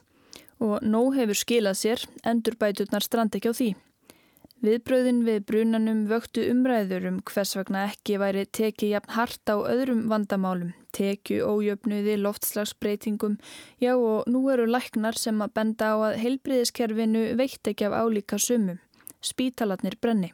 Og 0.64 0.80
nóg 0.84 1.16
hefur 1.18 1.38
skilað 1.38 1.82
sér, 1.82 2.06
endur 2.24 2.56
bæturnar 2.60 3.04
strand 3.04 3.36
ekki 3.36 3.52
á 3.52 3.56
því. 3.56 3.70
Viðbröðin 4.66 5.20
við 5.28 5.44
brunanum 5.50 6.06
vöktu 6.10 6.46
umræður 6.50 7.10
um 7.10 7.18
hvers 7.28 7.52
vegna 7.58 7.84
ekki 7.90 8.16
væri 8.18 8.46
tekið 8.58 8.94
jafn 8.96 9.12
hart 9.14 9.52
á 9.52 9.56
öðrum 9.60 10.06
vandamálum, 10.10 10.72
tekju, 10.96 11.44
ójöfnuði, 11.44 12.16
loftslagsbreytingum, 12.24 13.36
já 13.84 13.94
og 13.94 14.32
nú 14.32 14.42
eru 14.54 14.66
læknar 14.66 15.20
sem 15.20 15.44
að 15.44 15.54
benda 15.60 15.92
á 15.92 15.96
að 16.08 16.18
heilbriðiskerfinu 16.24 17.26
veitt 17.38 17.68
ekki 17.68 17.90
af 17.90 18.00
álíka 18.00 18.40
sumum, 18.42 18.80
spítalatnir 19.22 20.00
brenni. 20.02 20.32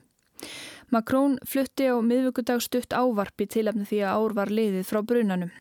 Makrón 0.94 1.40
flutti 1.48 1.90
á 1.92 1.98
miðvöggudag 2.00 2.64
stutt 2.64 2.94
ávarpi 2.94 3.50
til 3.50 3.68
efni 3.72 3.90
því 3.90 4.06
að 4.06 4.16
ár 4.22 4.38
var 4.38 4.54
liðið 4.54 4.88
frá 4.88 5.02
brunanum. 5.02 5.52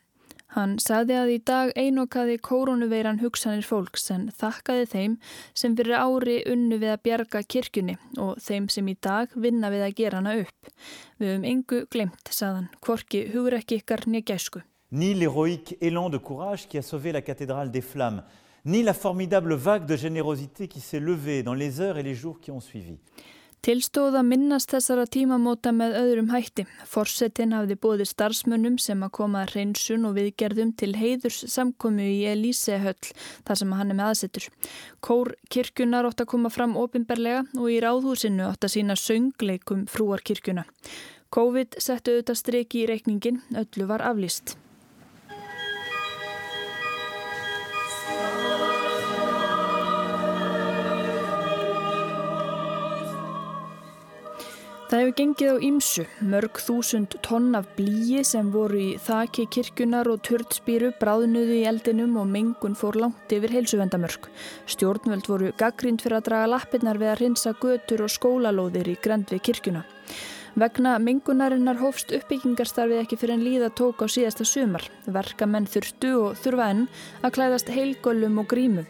Hann 0.56 0.78
sagði 0.82 1.14
að 1.14 1.28
í 1.30 1.36
dag 1.46 1.68
einokaði 1.78 2.40
kórunuveiran 2.42 3.20
hugsanir 3.20 3.62
fólks 3.62 4.08
en 4.10 4.24
þakkaði 4.34 4.88
þeim 4.90 5.12
sem 5.54 5.76
fyrir 5.78 5.94
ári 6.00 6.40
unnu 6.50 6.80
við 6.82 6.94
að 6.96 7.04
bjarga 7.06 7.42
kirkjunni 7.54 7.94
og 8.18 8.40
þeim 8.42 8.66
sem 8.74 8.88
í 8.90 8.96
dag 8.98 9.30
vinna 9.38 9.70
við 9.70 9.84
að 9.86 9.94
gera 10.00 10.18
hana 10.18 10.34
upp. 10.42 10.72
Við 11.22 11.30
höfum 11.30 11.46
engu 11.52 11.84
glemt, 11.94 12.32
sagðan, 12.34 12.66
hvorki 12.82 13.28
hugur 13.30 13.60
ekki 13.60 13.78
ykkar 13.78 14.08
nýja 14.10 14.32
gæsku. 14.32 14.64
Ni 14.90 15.14
l'héroïque 15.14 15.78
élan 15.80 16.10
de 16.10 16.18
courage 16.18 16.66
qui 16.66 16.78
a 16.78 16.82
sauvé 16.82 17.12
la 17.12 17.22
cathédrale 17.22 17.70
des 17.70 17.80
flammes, 17.80 18.24
ni 18.64 18.82
la 18.82 18.92
formidable 18.92 19.54
vague 19.54 19.86
de 19.86 19.96
générosité 19.96 20.66
qui 20.66 20.80
s'est 20.80 20.98
levée 20.98 21.44
dans 21.44 21.54
les 21.54 21.80
heures 21.80 21.96
et 21.96 22.02
les 22.02 22.14
jours 22.14 22.40
qui 22.40 22.50
ont 22.50 22.60
suivi. 22.60 22.98
Tilstóð 23.60 24.14
að 24.16 24.24
minnast 24.24 24.70
þessara 24.72 25.02
tímamóta 25.04 25.68
með 25.76 25.98
öðrum 25.98 26.30
hætti. 26.32 26.64
Forsetin 26.88 27.52
hafði 27.52 27.74
bóði 27.82 28.06
starfsmönnum 28.08 28.78
sem 28.80 29.02
að 29.04 29.12
koma 29.18 29.42
hreinsun 29.50 30.06
og 30.08 30.14
viðgerðum 30.16 30.70
til 30.80 30.94
heiðurs 30.96 31.42
samkomu 31.52 32.06
í 32.08 32.22
Elísehöll 32.30 33.10
þar 33.44 33.60
sem 33.60 33.74
hann 33.76 33.92
er 33.92 33.98
með 33.98 34.14
aðsettur. 34.14 34.48
Kór 35.04 35.34
kirkjunar 35.52 36.08
ótt 36.08 36.24
að 36.24 36.30
koma 36.32 36.48
fram 36.54 36.72
ofinberlega 36.80 37.44
og 37.60 37.68
í 37.68 37.76
ráðhúsinu 37.84 38.48
ótt 38.48 38.64
að 38.64 38.74
sína 38.78 38.96
söngleikum 38.96 39.84
frúar 39.92 40.24
kirkjuna. 40.24 40.64
COVID 41.28 41.76
settu 41.76 42.16
auðvitað 42.16 42.40
streki 42.40 42.80
í 42.86 42.88
reikningin, 42.94 43.44
öllu 43.52 43.92
var 43.92 44.08
aflýst. 44.08 44.56
Það 54.90 54.98
hefur 55.04 55.12
gengið 55.20 55.50
á 55.54 55.56
ímsu, 55.62 56.04
mörg 56.26 56.56
þúsund 56.58 57.12
tonn 57.22 57.52
af 57.54 57.68
blíi 57.76 58.24
sem 58.26 58.48
voru 58.50 58.80
í 58.82 58.96
þaki 58.98 59.44
kirkunar 59.54 60.10
og 60.10 60.24
törnspýru 60.26 60.88
bráðnuðu 60.98 61.60
í 61.60 61.68
eldinum 61.70 62.16
og 62.18 62.26
mengun 62.26 62.74
fór 62.74 62.98
langt 62.98 63.30
yfir 63.30 63.54
heilsuvendamörk. 63.54 64.26
Stjórnvöld 64.66 65.30
voru 65.30 65.52
gaggrind 65.62 66.02
fyrir 66.02 66.18
að 66.18 66.26
draga 66.32 66.50
lappirnar 66.56 66.98
við 66.98 67.12
að 67.12 67.20
rinsa 67.22 67.54
götur 67.62 68.02
og 68.02 68.10
skólalóðir 68.16 68.90
í 68.90 68.98
grend 68.98 69.30
við 69.30 69.44
kirkuna. 69.52 69.84
Vegna 70.58 70.96
mengunarinnar 70.98 71.78
hófst 71.78 72.10
uppbyggingarstarfið 72.10 73.04
ekki 73.04 73.18
fyrir 73.20 73.36
en 73.36 73.44
líða 73.46 73.68
tók 73.78 74.02
á 74.02 74.10
síðasta 74.10 74.42
sumar. 74.48 74.82
Verkamenn 75.06 75.68
þurftu 75.70 76.10
og 76.18 76.40
þurfa 76.42 76.66
enn 76.74 76.82
að 77.22 77.34
klæðast 77.36 77.70
heilgöllum 77.70 78.40
og 78.42 78.48
grímu. 78.50 78.84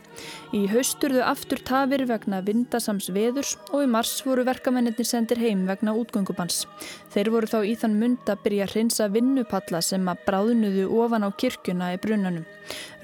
Í 0.57 0.65
hausturðu 0.73 1.21
aftur 1.27 1.61
tafir 1.61 2.07
vegna 2.09 2.41
vindasams 2.47 3.11
veðurs 3.13 3.59
og 3.75 3.85
í 3.85 3.93
mars 3.93 4.17
voru 4.25 4.47
verkamennir 4.49 5.05
sendir 5.05 5.43
heim 5.43 5.67
vegna 5.69 5.93
útgöngubans. 6.01 6.65
Þeir 7.13 7.33
voru 7.37 7.53
þá 7.53 7.61
í 7.69 7.77
þann 7.77 8.01
mund 8.01 8.25
að 8.33 8.45
byrja 8.47 8.67
að 8.67 8.75
hreinsa 8.75 9.13
vinnupalla 9.13 9.85
sem 9.85 10.09
að 10.09 10.27
bráðnuðu 10.27 10.89
ofan 11.05 11.29
á 11.29 11.31
kirkjuna 11.31 11.95
í 11.95 12.01
brunanum. 12.01 12.49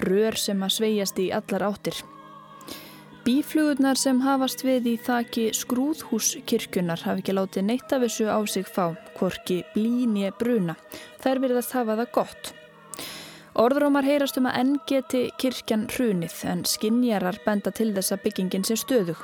Rör 0.01 0.37
sem 0.41 0.65
að 0.65 0.79
sveigjast 0.81 1.21
í 1.21 1.31
allar 1.35 1.69
áttir. 1.69 2.01
Bíflugurnar 3.27 3.99
sem 3.99 4.21
hafast 4.23 4.61
við 4.63 4.85
í 4.87 4.91
þaki 5.03 5.49
skrúðhúskirkjunar 5.57 7.01
hafi 7.03 7.19
ekki 7.19 7.33
látið 7.35 7.65
neitt 7.67 7.91
af 7.91 8.05
þessu 8.05 8.29
á 8.31 8.39
sig 8.47 8.63
fá, 8.71 8.95
hvorki 9.17 9.57
blíni 9.73 10.29
bruna. 10.39 10.77
Þær 11.19 11.41
verðast 11.43 11.75
hafa 11.75 11.97
það 11.99 12.13
gott. 12.15 12.53
Orðrómar 13.59 14.07
heyrast 14.07 14.39
um 14.39 14.47
að 14.47 14.61
enn 14.61 14.73
geti 14.87 15.25
kirkjan 15.43 15.83
hrunið 15.91 16.37
en 16.47 16.63
skinnjarar 16.71 17.41
benda 17.43 17.73
til 17.75 17.89
þess 17.97 18.15
að 18.15 18.23
byggingin 18.29 18.67
sé 18.69 18.79
stöðug. 18.79 19.19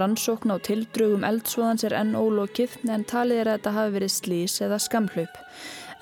Rannsókn 0.00 0.54
á 0.54 0.56
tildrögum 0.56 1.28
eldsvoðans 1.28 1.84
er 1.84 1.98
enn 2.00 2.16
ólokið 2.16 2.78
en 2.88 3.04
talið 3.04 3.42
er 3.42 3.52
að 3.52 3.58
þetta 3.58 3.76
hafi 3.76 3.96
verið 3.98 4.16
slís 4.16 4.56
eða 4.64 4.80
skamhlaup. 4.80 5.36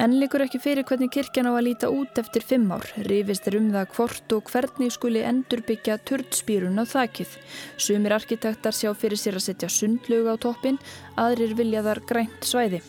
En 0.00 0.14
líkur 0.16 0.40
ekki 0.40 0.56
fyrir 0.64 0.86
hvernig 0.88 1.10
kirkjan 1.12 1.44
á 1.44 1.52
að 1.52 1.66
líta 1.66 1.88
út 1.92 2.16
eftir 2.22 2.40
fimm 2.40 2.70
ár. 2.72 2.86
Rífist 3.04 3.44
er 3.50 3.58
um 3.58 3.66
það 3.74 3.90
hvort 3.98 4.32
og 4.32 4.48
hvernig 4.48 4.94
skuli 4.94 5.20
endurbyggja 5.28 5.98
turtspýrun 6.08 6.80
á 6.80 6.88
þakið. 6.88 7.34
Sumir 7.76 8.14
arkitektar 8.16 8.72
sjá 8.72 8.94
fyrir 8.96 9.20
sér 9.20 9.36
að 9.36 9.44
setja 9.50 9.68
sundlög 9.68 10.30
á 10.32 10.40
toppin, 10.40 10.80
aðrir 11.20 11.52
vilja 11.58 11.84
þar 11.84 12.00
grænt 12.08 12.48
svæði. 12.48 12.80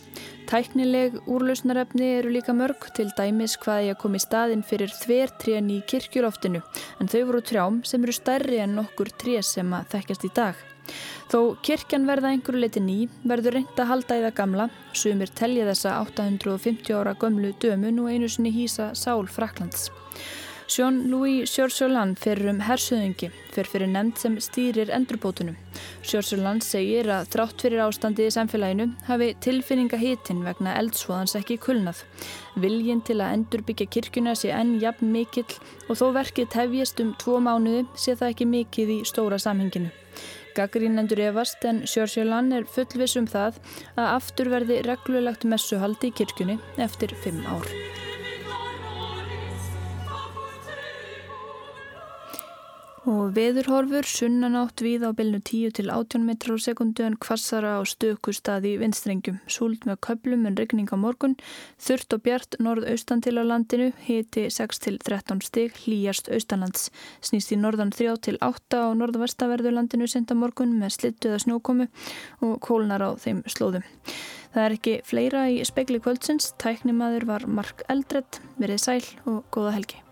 Tæknileg 0.47 1.19
úrlausnarefni 1.27 2.13
eru 2.21 2.31
líka 2.31 2.55
mörg 2.55 2.87
til 2.95 3.11
dæmis 3.19 3.57
hvað 3.59 3.91
ég 3.91 3.99
kom 3.99 4.15
í 4.15 4.23
staðin 4.23 4.63
fyrir 4.63 4.95
þvertrén 4.95 5.67
í 5.67 5.83
kirkjuloftinu 5.83 6.63
en 6.63 7.11
þau 7.11 7.21
voru 7.27 7.43
trjám 7.43 7.83
sem 7.87 8.07
eru 8.07 8.15
stærri 8.15 8.63
en 8.63 8.79
nokkur 8.79 9.11
tré 9.19 9.41
sem 9.43 9.67
að 9.75 9.97
þekkjast 9.97 10.31
í 10.31 10.35
dag. 10.39 10.55
Þó 11.31 11.39
kirkjan 11.63 12.07
verða 12.09 12.33
einhverju 12.33 12.59
leiti 12.59 12.83
ný 12.83 12.97
verður 13.23 13.59
reynd 13.59 13.79
að 13.79 13.91
halda 13.93 14.19
í 14.19 14.23
það 14.25 14.37
gamla, 14.41 14.69
sumir 14.91 15.31
telja 15.31 15.69
þessa 15.69 15.97
850 16.03 16.97
ára 16.99 17.15
gömlu 17.15 17.53
dömun 17.63 18.03
og 18.03 18.11
einu 18.11 18.27
sinni 18.31 18.51
hýsa 18.55 18.91
Sál 18.99 19.29
Fraklands. 19.31 19.87
Jean-Louis 20.71 21.51
Sjórsuland 21.51 22.15
fyrir 22.21 22.47
um 22.47 22.61
hersöðingi 22.63 23.27
fyrir 23.51 23.67
fyrir 23.67 23.89
nefnd 23.91 24.19
sem 24.21 24.37
stýrir 24.39 24.91
endurbótunum. 24.95 25.57
Sjórsuland 26.07 26.63
segir 26.63 27.09
að 27.11 27.27
þrátt 27.33 27.65
fyrir 27.65 27.83
ástandi 27.83 28.27
í 28.29 28.31
samfélaginu 28.31 28.87
hafi 29.09 29.33
tilfinninga 29.43 29.99
hitin 29.99 30.45
vegna 30.47 30.77
eldsvoðans 30.79 31.35
ekki 31.41 31.59
kulnað. 31.65 32.05
Viljinn 32.55 33.03
til 33.03 33.19
að 33.19 33.35
endurbyggja 33.39 33.89
kirkuna 33.97 34.35
sé 34.39 34.53
enn 34.55 34.77
jafn 34.83 35.11
mikill 35.11 35.59
og 35.89 35.99
þó 35.99 36.05
verkið 36.21 36.53
tefjast 36.55 37.03
um 37.03 37.11
tvo 37.19 37.41
mánuði 37.43 37.83
sé 37.95 38.15
það 38.15 38.31
ekki 38.35 38.53
mikið 38.55 38.95
í 38.95 39.01
stóra 39.11 39.41
samhenginu. 39.43 39.91
Gaggrínendur 40.57 41.21
efast 41.29 41.63
en 41.69 41.83
Sjórsuland 41.87 42.53
er 42.57 42.67
fullvis 42.67 43.15
um 43.19 43.29
það 43.29 43.61
að 43.95 44.11
aftur 44.17 44.51
verði 44.51 44.81
reglulegt 44.87 45.47
messuhaldi 45.47 46.11
í 46.11 46.15
kirkjunni 46.21 46.59
eftir 46.81 47.15
fimm 47.23 47.43
ár. 47.47 47.67
Og 53.09 53.31
veðurhorfur 53.33 54.05
sunnanátt 54.05 54.83
við 54.85 55.01
á 55.01 55.09
bylnu 55.17 55.39
10 55.41 55.71
til 55.73 55.87
18 55.89 56.21
metrar 56.21 56.53
á 56.53 56.61
sekundu 56.61 57.01
en 57.01 57.15
kvassara 57.17 57.71
á 57.73 57.81
stökustadi 57.81 58.75
vinstrengjum. 58.77 59.39
Súld 59.49 59.87
með 59.89 59.97
köplum 60.05 60.45
en 60.45 60.53
regning 60.59 60.85
á 60.93 61.01
morgun, 61.01 61.33
þurft 61.81 62.13
og 62.13 62.21
bjart 62.21 62.59
norðaustan 62.61 63.23
til 63.25 63.41
á 63.41 63.43
landinu, 63.49 63.87
hiti 64.05 64.43
6 64.53 64.83
til 64.85 64.99
13 65.01 65.41
stig, 65.41 65.73
hlýjast 65.81 66.29
austanlands. 66.29 66.91
Snýst 67.25 67.49
í 67.49 67.57
norðan 67.57 67.89
3 67.89 68.13
til 68.21 68.37
8 68.37 68.83
á 68.85 68.93
norðvestaverðu 68.93 69.73
landinu 69.73 70.05
senda 70.05 70.37
morgun 70.37 70.77
með 70.77 70.99
slittu 70.99 71.33
eða 71.33 71.41
snjókomu 71.47 71.89
og 72.45 72.61
kólnar 72.61 73.01
á 73.01 73.17
þeim 73.17 73.41
slóðum. 73.49 73.81
Það 74.53 74.67
er 74.67 74.77
ekki 74.77 74.95
fleira 75.09 75.49
í 75.49 75.57
spekli 75.65 75.97
kvöldsins, 75.97 76.53
tæknimaður 76.61 77.25
var 77.33 77.49
Mark 77.49 77.81
Eldredd, 77.89 78.43
verið 78.61 78.85
sæl 78.85 79.03
og 79.25 79.41
góða 79.49 79.73
helgi. 79.79 80.05